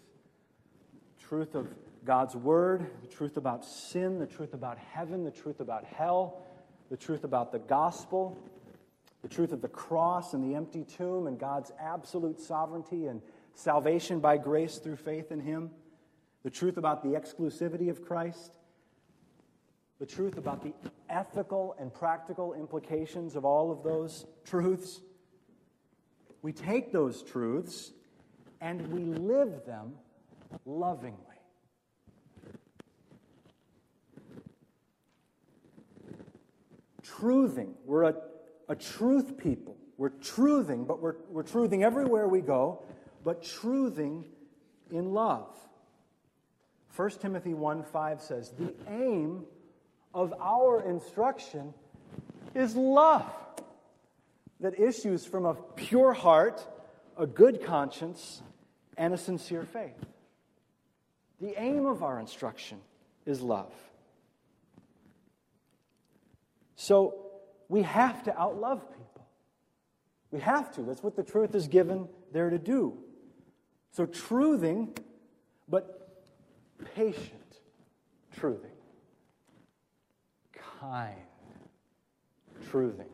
truth 1.20 1.56
of 1.56 1.68
God's 2.04 2.36
Word, 2.36 2.86
the 3.02 3.08
truth 3.08 3.38
about 3.38 3.64
sin, 3.64 4.20
the 4.20 4.26
truth 4.26 4.54
about 4.54 4.78
heaven, 4.78 5.24
the 5.24 5.32
truth 5.32 5.62
about 5.62 5.86
hell, 5.86 6.42
the 6.90 6.98
truth 6.98 7.24
about 7.24 7.54
the 7.54 7.60
gospel, 7.60 8.38
the 9.22 9.30
truth 9.30 9.54
of 9.54 9.62
the 9.62 9.70
cross 9.70 10.34
and 10.34 10.44
the 10.44 10.56
empty 10.56 10.84
tomb, 10.84 11.28
and 11.28 11.40
God's 11.40 11.72
absolute 11.80 12.40
sovereignty 12.42 13.06
and 13.06 13.22
salvation 13.54 14.20
by 14.20 14.38
grace 14.38 14.78
through 14.78 14.98
faith 14.98 15.32
in 15.32 15.40
Him, 15.40 15.72
the 16.44 16.50
truth 16.50 16.78
about 16.78 17.02
the 17.02 17.10
exclusivity 17.10 17.90
of 17.90 18.04
Christ, 18.04 18.52
the 20.00 20.06
truth 20.06 20.38
about 20.38 20.64
the 20.64 20.74
ethical 21.10 21.76
and 21.80 21.94
practical 21.94 22.54
implications 22.56 23.36
of 23.36 23.46
all 23.46 23.72
of 23.72 23.84
those 23.84 24.26
truths. 24.44 25.02
We 26.42 26.52
take 26.52 26.92
those 26.92 27.22
truths 27.22 27.92
and 28.60 28.88
we 28.92 29.04
live 29.04 29.66
them 29.66 29.94
lovingly. 30.66 31.18
Truthing. 37.04 37.74
We're 37.86 38.04
a, 38.04 38.16
a 38.70 38.76
truth 38.76 39.38
people. 39.38 39.78
We're 39.98 40.10
truthing, 40.10 40.88
but 40.88 41.02
we're, 41.02 41.16
we're 41.30 41.44
truthing 41.44 41.84
everywhere 41.84 42.28
we 42.28 42.42
go, 42.42 42.84
but 43.24 43.44
truthing 43.44 44.26
in 44.90 45.14
love. 45.14 45.56
1 46.96 47.10
Timothy 47.22 47.54
1 47.54 47.84
5 47.84 48.22
says, 48.22 48.52
The 48.58 48.74
aim 48.88 49.46
of 50.14 50.34
our 50.40 50.84
instruction 50.84 51.74
is 52.56 52.76
love 52.76 53.32
that 54.62 54.80
issues 54.80 55.26
from 55.26 55.46
a 55.46 55.56
pure 55.76 56.14
heart, 56.14 56.66
a 57.18 57.28
good 57.28 57.64
conscience, 57.64 58.42
and 58.96 59.14
a 59.14 59.18
sincere 59.18 59.64
faith. 59.64 60.06
The 61.40 61.60
aim 61.60 61.86
of 61.88 62.04
our 62.04 62.20
instruction 62.20 62.80
is 63.26 63.42
love. 63.42 63.74
So 66.76 67.32
we 67.68 67.82
have 67.82 68.24
to 68.24 68.32
outlove 68.32 68.82
people. 68.92 69.28
We 70.32 70.40
have 70.40 70.72
to. 70.76 70.84
That's 70.84 71.04
what 71.04 71.16
the 71.16 71.24
truth 71.24 71.56
is 71.56 71.68
given 71.68 72.08
there 72.32 72.50
to 72.50 72.60
do. 72.60 72.98
So 73.92 74.06
truthing, 74.06 74.96
but 75.68 76.14
patient 76.96 77.60
truthing. 78.38 78.78
Kind 80.80 81.16
truthing. 82.72 83.10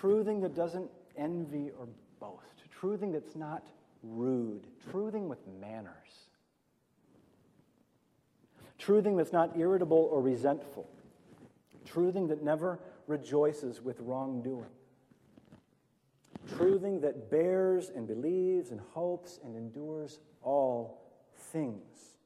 Truthing 0.00 0.42
that 0.42 0.54
doesn't 0.54 0.90
envy 1.16 1.70
or 1.78 1.88
boast. 2.20 2.42
Truthing 2.80 3.12
that's 3.12 3.34
not 3.34 3.66
rude. 4.02 4.66
Truthing 4.90 5.28
with 5.28 5.38
manners. 5.60 5.92
Truthing 8.78 9.16
that's 9.16 9.32
not 9.32 9.56
irritable 9.56 10.08
or 10.12 10.20
resentful. 10.20 10.88
Truthing 11.88 12.28
that 12.28 12.42
never 12.42 12.78
rejoices 13.06 13.80
with 13.80 13.98
wrongdoing. 14.00 14.66
Truthing 16.50 17.00
that 17.00 17.30
bears 17.30 17.90
and 17.94 18.06
believes 18.06 18.70
and 18.70 18.80
hopes 18.92 19.40
and 19.44 19.56
endures 19.56 20.18
all 20.42 21.02
things. 21.52 22.16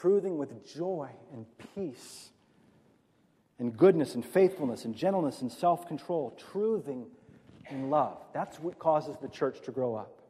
Truthing 0.00 0.36
with 0.36 0.64
joy 0.64 1.10
and 1.32 1.44
peace 1.74 2.30
and 3.58 3.76
goodness 3.76 4.14
and 4.14 4.24
faithfulness 4.24 4.84
and 4.84 4.94
gentleness 4.94 5.42
and 5.42 5.50
self 5.50 5.86
control. 5.86 6.36
Truthing 6.52 7.06
and 7.68 7.90
love. 7.90 8.18
That's 8.32 8.58
what 8.60 8.78
causes 8.78 9.16
the 9.20 9.28
church 9.28 9.60
to 9.62 9.72
grow 9.72 9.94
up. 9.94 10.22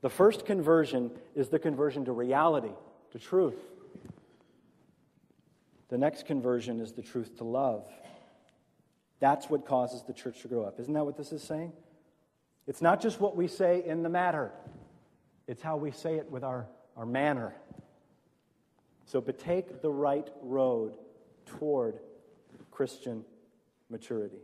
The 0.00 0.10
first 0.10 0.44
conversion 0.44 1.10
is 1.34 1.48
the 1.48 1.58
conversion 1.58 2.04
to 2.04 2.12
reality, 2.12 2.72
to 3.12 3.18
truth. 3.18 3.58
The 5.88 5.98
next 5.98 6.26
conversion 6.26 6.80
is 6.80 6.92
the 6.92 7.02
truth 7.02 7.36
to 7.38 7.44
love. 7.44 7.84
That's 9.20 9.48
what 9.48 9.66
causes 9.66 10.02
the 10.02 10.12
church 10.12 10.42
to 10.42 10.48
grow 10.48 10.64
up. 10.64 10.78
Isn't 10.80 10.92
that 10.94 11.04
what 11.04 11.16
this 11.16 11.32
is 11.32 11.42
saying? 11.42 11.72
It's 12.66 12.82
not 12.82 13.00
just 13.00 13.20
what 13.20 13.36
we 13.36 13.46
say 13.46 13.82
in 13.86 14.02
the 14.02 14.08
matter, 14.08 14.50
it's 15.46 15.62
how 15.62 15.76
we 15.76 15.92
say 15.92 16.16
it 16.16 16.30
with 16.30 16.42
our, 16.42 16.66
our 16.96 17.06
manner. 17.06 17.54
So, 19.06 19.20
but 19.20 19.38
take 19.38 19.80
the 19.82 19.90
right 19.90 20.28
road 20.42 20.96
toward 21.46 22.00
Christian 22.76 23.24
maturity. 23.88 24.36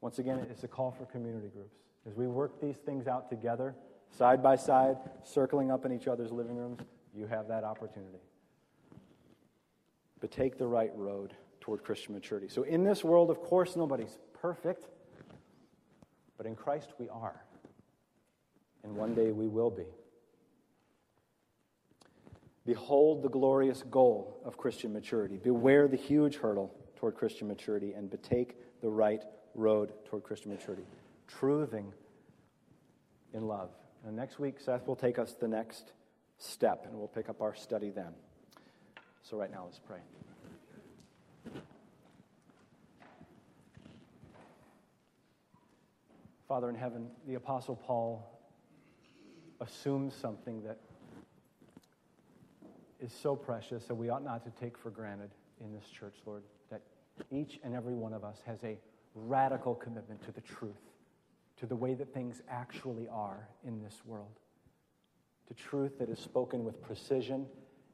Once 0.00 0.20
again, 0.20 0.38
it's 0.48 0.62
a 0.62 0.68
call 0.68 0.92
for 0.92 1.04
community 1.06 1.48
groups. 1.48 1.74
As 2.06 2.14
we 2.14 2.28
work 2.28 2.60
these 2.60 2.76
things 2.76 3.08
out 3.08 3.28
together, 3.28 3.74
side 4.16 4.40
by 4.40 4.54
side, 4.54 4.96
circling 5.24 5.72
up 5.72 5.84
in 5.84 5.90
each 5.90 6.06
other's 6.06 6.30
living 6.30 6.54
rooms, 6.54 6.78
you 7.12 7.26
have 7.26 7.48
that 7.48 7.64
opportunity. 7.64 8.20
But 10.20 10.30
take 10.30 10.58
the 10.58 10.66
right 10.68 10.92
road 10.94 11.34
toward 11.60 11.82
Christian 11.82 12.14
maturity. 12.14 12.46
So, 12.48 12.62
in 12.62 12.84
this 12.84 13.02
world, 13.02 13.30
of 13.30 13.40
course, 13.40 13.74
nobody's 13.74 14.16
perfect, 14.40 14.86
but 16.36 16.46
in 16.46 16.54
Christ 16.54 16.90
we 17.00 17.08
are. 17.08 17.42
And 18.84 18.94
one 18.94 19.12
day 19.12 19.32
we 19.32 19.48
will 19.48 19.70
be. 19.70 19.86
Behold 22.64 23.24
the 23.24 23.28
glorious 23.28 23.82
goal 23.90 24.40
of 24.44 24.56
Christian 24.56 24.92
maturity. 24.92 25.36
Beware 25.36 25.88
the 25.88 25.96
huge 25.96 26.36
hurdle 26.36 26.72
toward 26.96 27.14
Christian 27.14 27.48
maturity 27.48 27.92
and 27.92 28.10
betake 28.10 28.56
the 28.80 28.88
right 28.88 29.22
road 29.54 29.92
toward 30.04 30.22
Christian 30.22 30.50
maturity. 30.52 30.84
Truthing 31.28 31.92
in 33.32 33.46
love. 33.46 33.70
And 34.06 34.16
next 34.16 34.38
week, 34.38 34.60
Seth 34.60 34.86
will 34.86 34.96
take 34.96 35.18
us 35.18 35.34
the 35.34 35.48
next 35.48 35.92
step, 36.38 36.86
and 36.86 36.96
we'll 36.98 37.08
pick 37.08 37.28
up 37.28 37.40
our 37.40 37.54
study 37.54 37.90
then. 37.90 38.12
So, 39.22 39.36
right 39.36 39.50
now, 39.50 39.64
let's 39.64 39.80
pray. 39.80 39.98
Father 46.46 46.68
in 46.68 46.76
heaven, 46.76 47.08
the 47.26 47.34
Apostle 47.34 47.74
Paul 47.74 48.24
assumes 49.60 50.14
something 50.14 50.62
that 50.62 50.78
is 53.00 53.12
so 53.12 53.34
precious 53.34 53.84
that 53.86 53.94
we 53.94 54.10
ought 54.10 54.22
not 54.22 54.44
to 54.44 54.50
take 54.60 54.78
for 54.78 54.90
granted 54.90 55.30
in 55.60 55.72
this 55.72 55.86
church, 55.88 56.14
Lord, 56.24 56.44
each 57.30 57.58
and 57.62 57.74
every 57.74 57.94
one 57.94 58.12
of 58.12 58.24
us 58.24 58.38
has 58.46 58.62
a 58.64 58.78
radical 59.14 59.74
commitment 59.74 60.22
to 60.24 60.32
the 60.32 60.40
truth, 60.40 60.74
to 61.58 61.66
the 61.66 61.76
way 61.76 61.94
that 61.94 62.12
things 62.12 62.42
actually 62.48 63.08
are 63.08 63.48
in 63.66 63.82
this 63.82 64.02
world, 64.04 64.38
to 65.48 65.54
truth 65.54 65.98
that 65.98 66.08
is 66.08 66.18
spoken 66.18 66.64
with 66.64 66.80
precision 66.82 67.46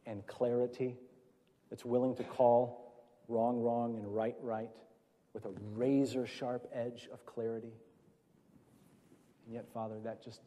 and 0.06 0.26
clarity, 0.26 0.96
that's 1.70 1.84
willing 1.84 2.14
to 2.16 2.24
call 2.24 2.82
wrong 3.28 3.62
wrong 3.62 3.96
and 3.96 4.14
right 4.14 4.36
right 4.42 4.68
with 5.32 5.46
a 5.46 5.50
razor 5.74 6.26
sharp 6.26 6.68
edge 6.74 7.08
of 7.12 7.24
clarity. 7.24 7.72
And 9.46 9.54
yet, 9.54 9.64
Father, 9.72 9.96
that 10.04 10.22
just 10.22 10.40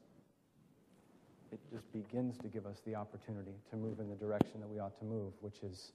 it 1.51 1.59
just 1.71 1.91
begins 1.93 2.37
to 2.39 2.47
give 2.47 2.65
us 2.65 2.81
the 2.85 2.95
opportunity 2.95 3.53
to 3.69 3.77
move 3.77 3.99
in 3.99 4.09
the 4.09 4.15
direction 4.15 4.59
that 4.59 4.67
we 4.67 4.79
ought 4.79 4.97
to 4.99 5.05
move, 5.05 5.31
which 5.41 5.59
is 5.63 5.93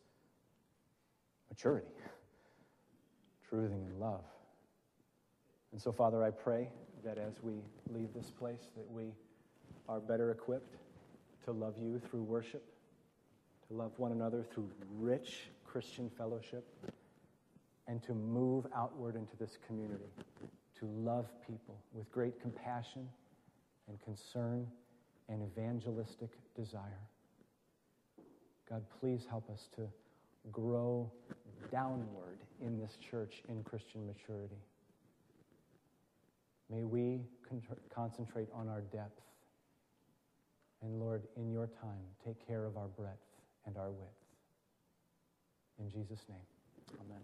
maturity, 1.50 1.86
truthing 3.50 3.86
and 3.86 4.00
love. 4.00 4.24
And 5.72 5.80
so, 5.80 5.92
Father, 5.92 6.22
I 6.24 6.30
pray 6.30 6.68
that 7.04 7.18
as 7.18 7.34
we 7.42 7.54
leave 7.88 8.12
this 8.14 8.30
place, 8.30 8.68
that 8.76 8.90
we 8.90 9.12
are 9.88 10.00
better 10.00 10.30
equipped 10.30 10.76
to 11.44 11.52
love 11.52 11.74
you 11.78 12.00
through 12.10 12.22
worship, 12.22 12.64
to 13.68 13.74
love 13.74 13.92
one 13.96 14.12
another 14.12 14.44
through 14.52 14.68
rich 14.98 15.48
Christian 15.64 16.10
fellowship, 16.18 16.66
and 17.86 18.02
to 18.02 18.12
move 18.12 18.66
outward 18.74 19.16
into 19.16 19.36
this 19.36 19.58
community, 19.66 20.10
to 20.78 20.86
love 20.86 21.26
people 21.46 21.76
with 21.92 22.10
great 22.12 22.40
compassion 22.40 23.08
and 23.88 24.00
concern 24.02 24.66
and 25.28 25.42
evangelistic 25.42 26.30
desire. 26.54 27.00
God, 28.68 28.84
please 29.00 29.26
help 29.28 29.48
us 29.50 29.68
to 29.76 29.88
grow 30.50 31.10
downward 31.70 32.38
in 32.60 32.78
this 32.78 32.96
church 33.10 33.42
in 33.48 33.62
Christian 33.62 34.06
maturity. 34.06 34.62
May 36.70 36.84
we 36.84 37.22
con- 37.48 37.62
concentrate 37.92 38.48
on 38.54 38.68
our 38.68 38.80
depth. 38.80 39.20
And 40.82 40.98
Lord, 40.98 41.24
in 41.36 41.50
your 41.50 41.66
time, 41.66 42.04
take 42.24 42.46
care 42.46 42.64
of 42.64 42.76
our 42.76 42.88
breadth 42.88 43.18
and 43.66 43.76
our 43.76 43.90
width. 43.90 44.10
In 45.78 45.90
Jesus' 45.90 46.24
name, 46.28 46.38
amen. 47.00 47.20